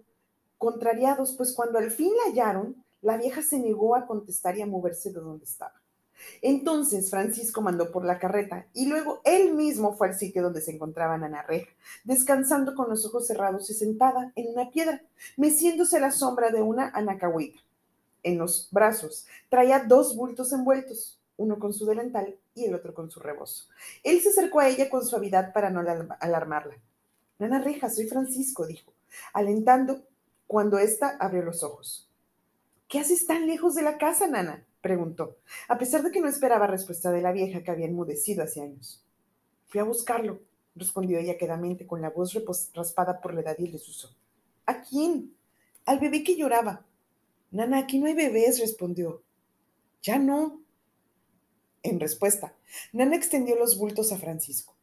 contrariados, 0.57 1.35
pues 1.37 1.53
cuando 1.53 1.79
al 1.79 1.91
fin 1.91 2.11
la 2.17 2.31
hallaron, 2.31 2.83
la 3.03 3.19
vieja 3.19 3.43
se 3.43 3.59
negó 3.59 3.97
a 3.97 4.07
contestar 4.07 4.57
y 4.57 4.63
a 4.63 4.67
moverse 4.67 5.13
de 5.13 5.21
donde 5.21 5.45
estaba. 5.45 5.75
Entonces 6.41 7.11
Francisco 7.11 7.61
mandó 7.61 7.93
por 7.93 8.07
la 8.07 8.19
carreta 8.19 8.65
y 8.73 8.87
luego 8.87 9.21
él 9.25 9.53
mismo 9.53 9.95
fue 9.95 10.09
al 10.09 10.15
sitio 10.15 10.43
donde 10.43 10.63
se 10.63 10.71
encontraba 10.71 11.17
Ana 11.17 11.43
Reja, 11.43 11.71
descansando 12.05 12.75
con 12.75 12.89
los 12.89 13.05
ojos 13.05 13.27
cerrados 13.27 13.69
y 13.69 13.75
sentada 13.75 14.33
en 14.37 14.55
una 14.55 14.71
piedra, 14.71 15.03
meciéndose 15.37 15.99
a 15.99 16.01
la 16.01 16.13
sombra 16.13 16.49
de 16.49 16.63
una 16.63 16.89
anacahuita 16.95 17.61
en 18.23 18.39
los 18.39 18.69
brazos. 18.71 19.27
Traía 19.49 19.81
dos 19.81 20.17
bultos 20.17 20.53
envueltos, 20.53 21.21
uno 21.37 21.59
con 21.59 21.73
su 21.73 21.87
delantal 21.87 22.37
y 22.55 22.65
el 22.65 22.75
otro 22.75 22.95
con 22.95 23.11
su 23.11 23.21
rebozo. 23.21 23.65
Él 24.03 24.21
se 24.21 24.31
acercó 24.31 24.61
a 24.61 24.69
ella 24.69 24.89
con 24.91 25.05
suavidad 25.05 25.53
para 25.53 25.71
no 25.71 25.81
alarmarla. 26.21 26.77
Nana 27.39 27.61
Reja, 27.61 27.91
soy 27.91 28.07
Francisco, 28.07 28.67
dijo, 28.67 28.93
alentando 29.33 30.03
cuando 30.47 30.79
ésta 30.79 31.17
abrió 31.19 31.43
los 31.43 31.63
ojos. 31.63 32.09
¿Qué 32.89 32.99
haces 32.99 33.27
tan 33.27 33.47
lejos 33.47 33.75
de 33.75 33.83
la 33.83 33.99
casa, 33.99 34.27
Nana? 34.27 34.65
preguntó, 34.81 35.39
a 35.69 35.79
pesar 35.79 36.03
de 36.03 36.11
que 36.11 36.21
no 36.21 36.29
esperaba 36.29 36.67
respuesta 36.67 37.11
de 37.11 37.23
la 37.23 37.33
vieja 37.33 37.63
que 37.63 37.71
había 37.71 37.87
enmudecido 37.87 38.43
hace 38.43 38.61
años. 38.61 39.03
Fui 39.69 39.81
a 39.81 39.85
buscarlo, 39.85 40.41
respondió 40.75 41.19
ella 41.19 41.39
quedamente 41.39 41.87
con 41.87 42.03
la 42.03 42.11
voz 42.11 42.37
raspada 42.75 43.21
por 43.21 43.33
la 43.33 43.41
edad 43.41 43.57
y 43.59 43.67
el 43.67 43.73
desuso. 43.73 44.15
¿A 44.67 44.83
quién? 44.83 45.35
Al 45.87 45.99
bebé 45.99 46.23
que 46.23 46.37
lloraba. 46.37 46.85
Nana, 47.53 47.79
aquí 47.79 47.99
no 47.99 48.07
hay 48.07 48.15
bebés, 48.15 48.59
respondió. 48.59 49.23
Ya 50.03 50.19
no. 50.19 50.61
En 51.83 52.01
respuesta, 52.01 52.57
Nana 52.93 53.15
extendió 53.15 53.57
los 53.57 53.79
bultos 53.79 54.11
a 54.11 54.19
Francisco. 54.19 54.75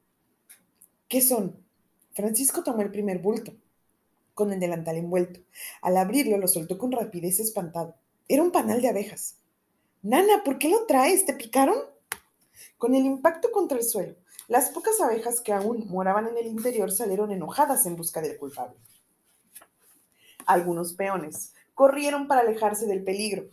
¿Qué 1.08 1.22
son? 1.22 1.66
Francisco 2.14 2.64
tomó 2.64 2.82
el 2.82 2.92
primer 2.92 3.20
bulto, 3.20 3.54
con 4.34 4.54
el 4.54 4.60
delantal 4.60 4.98
envuelto. 4.98 5.40
Al 5.82 5.98
abrirlo, 5.98 6.38
lo 6.38 6.48
soltó 6.48 6.78
con 6.78 6.92
rapidez 6.92 7.40
espantado. 7.40 7.96
Era 8.28 8.44
un 8.44 8.52
panal 8.52 8.82
de 8.82 8.90
abejas. 8.90 9.38
Nana, 10.02 10.44
¿por 10.44 10.60
qué 10.60 10.70
lo 10.70 10.86
traes? 10.86 11.26
¿Te 11.26 11.34
picaron? 11.34 11.78
Con 12.78 12.94
el 12.94 13.06
impacto 13.06 13.52
contra 13.52 13.78
el 13.78 13.84
suelo, 13.84 14.16
las 14.48 14.70
pocas 14.70 15.02
abejas 15.02 15.42
que 15.42 15.54
aún 15.54 15.88
moraban 15.90 16.28
en 16.28 16.38
el 16.38 16.48
interior 16.48 16.92
salieron 16.92 17.32
enojadas 17.32 17.86
en 17.86 17.96
busca 17.96 18.22
del 18.22 18.38
culpable. 18.38 18.78
Algunos 20.46 20.94
peones, 20.94 21.54
corrieron 21.80 22.28
para 22.28 22.42
alejarse 22.42 22.88
del 22.88 23.06
peligro, 23.06 23.48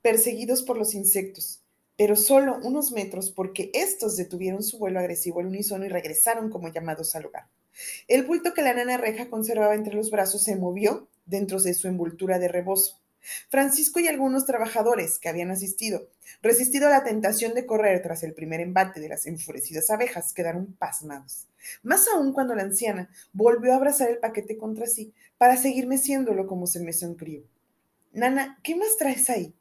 perseguidos 0.00 0.62
por 0.62 0.78
los 0.78 0.94
insectos, 0.94 1.60
pero 1.96 2.14
solo 2.14 2.60
unos 2.62 2.92
metros 2.92 3.32
porque 3.32 3.72
estos 3.74 4.16
detuvieron 4.16 4.62
su 4.62 4.78
vuelo 4.78 5.00
agresivo 5.00 5.40
al 5.40 5.46
unísono 5.46 5.84
y 5.84 5.88
regresaron 5.88 6.50
como 6.50 6.68
llamados 6.68 7.16
al 7.16 7.26
hogar. 7.26 7.48
El 8.06 8.22
bulto 8.22 8.54
que 8.54 8.62
la 8.62 8.74
nana 8.74 8.96
reja 8.96 9.28
conservaba 9.28 9.74
entre 9.74 9.96
los 9.96 10.12
brazos 10.12 10.44
se 10.44 10.54
movió 10.54 11.08
dentro 11.26 11.60
de 11.60 11.74
su 11.74 11.88
envoltura 11.88 12.38
de 12.38 12.46
rebozo. 12.46 13.00
Francisco 13.48 13.98
y 13.98 14.06
algunos 14.06 14.46
trabajadores 14.46 15.18
que 15.18 15.28
habían 15.28 15.50
asistido, 15.50 16.06
resistido 16.42 16.86
a 16.86 16.90
la 16.90 17.02
tentación 17.02 17.54
de 17.54 17.66
correr 17.66 18.02
tras 18.02 18.22
el 18.22 18.34
primer 18.34 18.60
embate 18.60 19.00
de 19.00 19.08
las 19.08 19.26
enfurecidas 19.26 19.90
abejas, 19.90 20.32
quedaron 20.32 20.76
pasmados. 20.78 21.48
Más 21.82 22.06
aún 22.06 22.32
cuando 22.32 22.54
la 22.54 22.62
anciana 22.62 23.10
volvió 23.32 23.72
a 23.72 23.76
abrazar 23.78 24.10
el 24.10 24.18
paquete 24.18 24.56
contra 24.56 24.86
sí 24.86 25.12
para 25.38 25.56
seguir 25.56 25.88
meciéndolo 25.88 26.46
como 26.46 26.68
se 26.68 26.78
mece 26.78 27.04
un 27.04 27.16
crío. 27.16 27.42
Nana, 28.14 28.58
¿qué 28.62 28.76
más 28.76 28.96
traes 28.96 29.28
ahí? 29.28 29.54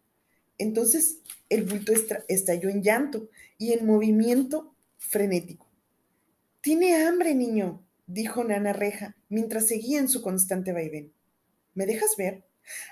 Entonces 0.57 1.19
el 1.49 1.63
bulto 1.63 1.91
estalló 2.27 2.69
en 2.69 2.83
llanto 2.83 3.29
y 3.57 3.73
en 3.73 3.85
movimiento 3.85 4.75
frenético. 4.97 5.67
Tiene 6.61 7.05
hambre, 7.05 7.35
niño, 7.35 7.83
dijo 8.07 8.43
Nana 8.43 8.71
Reja, 8.73 9.15
mientras 9.27 9.67
seguía 9.67 9.99
en 9.99 10.07
su 10.07 10.21
constante 10.21 10.71
vaivén. 10.71 11.11
¿Me 11.73 11.85
dejas 11.85 12.15
ver? 12.17 12.45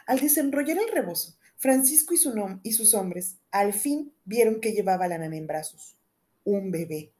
Al 0.05 0.19
desenrollar 0.19 0.77
el 0.77 0.91
rebozo, 0.91 1.37
Francisco 1.57 2.13
y, 2.13 2.17
su 2.17 2.59
y 2.63 2.73
sus 2.73 2.93
hombres 2.93 3.37
al 3.51 3.73
fin 3.73 4.11
vieron 4.25 4.59
que 4.59 4.73
llevaba 4.73 5.05
a 5.05 5.07
la 5.07 5.19
nana 5.19 5.37
en 5.37 5.47
brazos. 5.47 5.95
Un 6.43 6.71
bebé. 6.71 7.11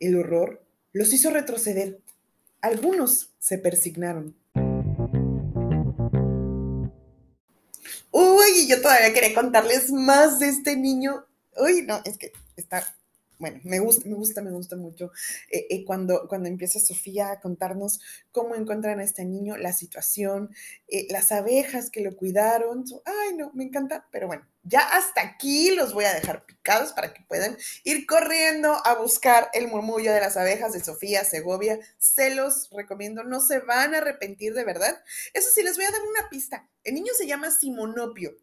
El 0.00 0.16
horror 0.16 0.64
los 0.92 1.12
hizo 1.12 1.30
retroceder. 1.30 2.00
Algunos 2.62 3.34
se 3.38 3.58
persignaron. 3.58 4.34
Yo 8.68 8.80
todavía 8.80 9.12
quería 9.12 9.34
contarles 9.34 9.90
más 9.92 10.38
de 10.38 10.48
este 10.48 10.76
niño. 10.76 11.26
Uy, 11.56 11.82
no, 11.82 12.00
es 12.04 12.18
que 12.18 12.32
está, 12.56 12.84
bueno, 13.38 13.60
me 13.64 13.80
gusta, 13.80 14.08
me 14.08 14.14
gusta, 14.14 14.42
me 14.42 14.52
gusta 14.52 14.76
mucho 14.76 15.12
eh, 15.50 15.66
eh, 15.70 15.84
cuando, 15.84 16.28
cuando 16.28 16.48
empieza 16.48 16.80
Sofía 16.80 17.32
a 17.32 17.40
contarnos 17.40 18.00
cómo 18.30 18.54
encuentran 18.54 19.00
a 19.00 19.04
este 19.04 19.24
niño, 19.24 19.56
la 19.56 19.72
situación, 19.72 20.50
eh, 20.88 21.06
las 21.10 21.32
abejas 21.32 21.90
que 21.90 22.02
lo 22.02 22.16
cuidaron. 22.16 22.84
Ay, 23.04 23.36
no, 23.36 23.50
me 23.54 23.64
encanta, 23.64 24.06
pero 24.12 24.26
bueno, 24.28 24.46
ya 24.64 24.80
hasta 24.80 25.22
aquí 25.22 25.72
los 25.72 25.92
voy 25.92 26.04
a 26.04 26.14
dejar 26.14 26.46
picados 26.46 26.92
para 26.92 27.12
que 27.12 27.22
puedan 27.22 27.56
ir 27.84 28.06
corriendo 28.06 28.74
a 28.84 28.94
buscar 28.94 29.50
el 29.54 29.68
murmullo 29.68 30.12
de 30.12 30.20
las 30.20 30.36
abejas 30.36 30.72
de 30.72 30.84
Sofía 30.84 31.24
Segovia. 31.24 31.80
Se 31.98 32.34
los 32.34 32.70
recomiendo, 32.70 33.24
no 33.24 33.40
se 33.40 33.58
van 33.60 33.94
a 33.94 33.98
arrepentir 33.98 34.54
de 34.54 34.64
verdad. 34.64 35.02
Eso 35.34 35.48
sí, 35.54 35.62
les 35.62 35.76
voy 35.76 35.86
a 35.86 35.90
dar 35.90 36.02
una 36.02 36.28
pista. 36.30 36.68
El 36.84 36.94
niño 36.94 37.12
se 37.16 37.26
llama 37.26 37.50
Simonopio. 37.50 38.36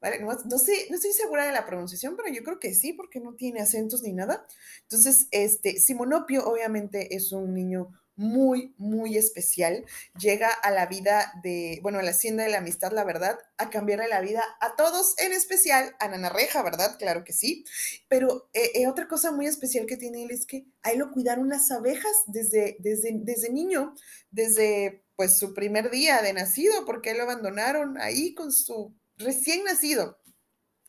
Vale, 0.00 0.20
no, 0.20 0.58
sé, 0.58 0.86
no 0.90 0.96
estoy 0.96 1.12
segura 1.12 1.46
de 1.46 1.52
la 1.52 1.64
pronunciación, 1.64 2.14
pero 2.14 2.28
yo 2.28 2.44
creo 2.44 2.60
que 2.60 2.74
sí, 2.74 2.92
porque 2.92 3.20
no 3.20 3.34
tiene 3.36 3.62
acentos 3.62 4.02
ni 4.02 4.12
nada. 4.12 4.46
Entonces, 4.82 5.28
este, 5.30 5.80
Simonopio 5.80 6.44
obviamente 6.44 7.16
es 7.16 7.32
un 7.32 7.54
niño 7.54 7.88
muy, 8.16 8.74
muy 8.78 9.16
especial. 9.16 9.84
Llega 10.18 10.48
a 10.48 10.70
la 10.70 10.86
vida 10.86 11.32
de, 11.42 11.80
bueno, 11.82 11.98
a 11.98 12.02
la 12.02 12.10
hacienda 12.10 12.44
de 12.44 12.50
la 12.50 12.58
amistad, 12.58 12.92
la 12.92 13.04
verdad, 13.04 13.38
a 13.58 13.70
cambiarle 13.70 14.08
la 14.08 14.20
vida 14.20 14.42
a 14.60 14.76
todos, 14.76 15.14
en 15.18 15.32
especial 15.32 15.96
a 16.00 16.08
Nana 16.08 16.28
Reja, 16.28 16.62
¿verdad? 16.62 16.96
Claro 16.98 17.24
que 17.24 17.32
sí. 17.32 17.64
Pero 18.08 18.48
eh, 18.52 18.70
eh, 18.74 18.88
otra 18.88 19.08
cosa 19.08 19.32
muy 19.32 19.46
especial 19.46 19.86
que 19.86 19.96
tiene 19.96 20.24
él 20.24 20.30
es 20.30 20.46
que 20.46 20.66
a 20.82 20.92
él 20.92 20.98
lo 20.98 21.10
cuidaron 21.10 21.48
las 21.48 21.70
abejas 21.70 22.12
desde, 22.26 22.76
desde, 22.80 23.10
desde 23.22 23.50
niño, 23.50 23.94
desde 24.30 25.04
pues 25.16 25.38
su 25.38 25.54
primer 25.54 25.90
día 25.90 26.22
de 26.22 26.32
nacido, 26.32 26.84
porque 26.84 27.10
él 27.10 27.18
lo 27.18 27.24
abandonaron 27.24 27.98
ahí 27.98 28.34
con 28.34 28.52
su 28.52 28.94
recién 29.16 29.64
nacido. 29.64 30.18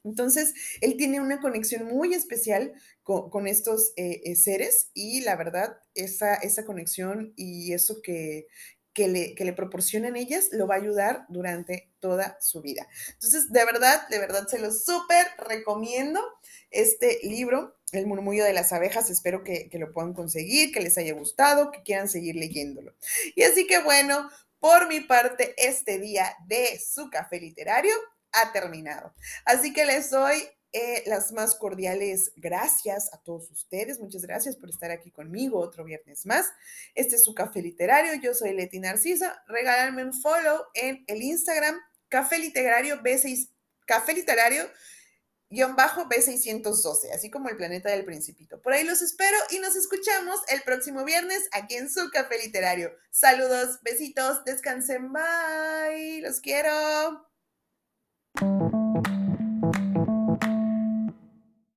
Entonces, 0.06 0.54
él 0.82 0.96
tiene 0.98 1.20
una 1.20 1.42
conexión 1.42 1.86
muy 1.86 2.14
especial 2.14 2.74
con, 3.04 3.48
estos 3.48 3.92
eh, 3.98 4.22
eh, 4.24 4.36
seres 4.36 4.90
y 4.94 5.22
la 5.22 5.36
verdad, 5.36 5.78
esa, 5.94 6.36
esa 6.36 6.66
conexión 6.66 7.34
y 7.36 7.74
eso 7.74 8.02
que, 8.02 8.48
que 8.94 9.08
le, 9.08 9.36
que 9.36 9.46
le 9.46 9.54
proporcionan 9.54 10.16
ellas 10.16 10.50
lo 10.54 10.68
va 10.68 10.76
a 10.76 10.80
ayudar 10.80 11.26
durante 11.28 11.92
toda 12.00 12.38
su 12.40 12.62
vida. 12.62 12.88
Entonces, 13.14 13.52
de 13.52 13.66
verdad, 13.66 14.08
de 14.10 14.20
verdad, 14.20 14.48
se 14.48 14.58
lo 14.58 14.72
súper 14.72 15.28
recomiendo 15.38 16.22
este 16.72 17.20
libro, 17.24 17.76
El 17.92 18.08
murmullo 18.08 18.46
de 18.46 18.54
las 18.54 18.74
abejas. 18.74 19.10
Espero 19.10 19.44
que, 19.44 19.70
que 19.70 19.80
lo 19.80 19.92
puedan 19.92 20.14
conseguir, 20.14 20.72
que 20.72 20.80
les 20.80 20.98
haya 20.98 21.14
gustado, 21.14 21.72
que 21.72 21.84
quieran 21.84 22.08
seguir 22.08 22.36
leyéndolo. 22.36 22.96
Y 23.36 23.44
así 23.44 23.68
que 23.68 23.82
bueno, 23.84 24.30
por 24.60 24.88
mi 24.88 25.02
parte, 25.02 25.54
este 25.58 26.00
día 26.00 26.36
de 26.48 26.80
su 26.80 27.10
café 27.10 27.40
literario 27.40 27.94
ha 28.36 28.52
terminado. 28.52 29.14
Así 29.46 29.74
que 29.74 29.86
les 29.86 30.10
doy 30.10 30.36
eh, 30.72 31.04
las 31.06 31.32
más 31.32 31.56
cordiales 31.56 32.32
gracias 32.36 33.14
a 33.14 33.22
todos 33.24 33.50
ustedes. 33.52 34.00
Muchas 34.00 34.24
gracias 34.24 34.56
por 34.56 34.70
estar 34.70 34.92
aquí 34.92 35.12
conmigo 35.12 35.60
otro 35.60 35.84
viernes 35.84 36.26
más. 36.26 36.52
Este 36.94 37.16
es 37.16 37.24
su 37.24 37.34
café 37.34 37.62
literario. 37.62 38.14
Yo 38.22 38.34
soy 38.34 38.54
Leti 38.54 38.80
Narcisa. 38.80 39.44
Regálenme 39.48 40.04
un 40.04 40.14
follow 40.14 40.64
en 40.74 41.04
el 41.08 41.22
Instagram 41.22 41.80
Café 42.10 42.38
Literario 42.38 43.02
B6, 43.02 43.50
Café 43.86 44.14
Literario 44.14 44.70
bajo 45.76 46.08
B612, 46.10 47.12
así 47.14 47.30
como 47.30 47.50
el 47.50 47.58
planeta 47.58 47.90
del 47.90 48.06
principito. 48.06 48.62
Por 48.62 48.74
ahí 48.74 48.84
los 48.84 49.02
espero 49.02 49.38
y 49.52 49.60
nos 49.60 49.76
escuchamos 49.76 50.40
el 50.50 50.62
próximo 50.64 51.04
viernes 51.06 51.48
aquí 51.52 51.76
en 51.76 51.90
su 51.90 52.10
café 52.12 52.38
literario. 52.38 52.92
Saludos, 53.12 53.80
besitos, 53.82 54.44
descansen, 54.44 55.14
bye, 55.14 56.22
los 56.22 56.40
quiero. 56.40 57.35
Thank 58.38 58.74
you. 58.74 58.85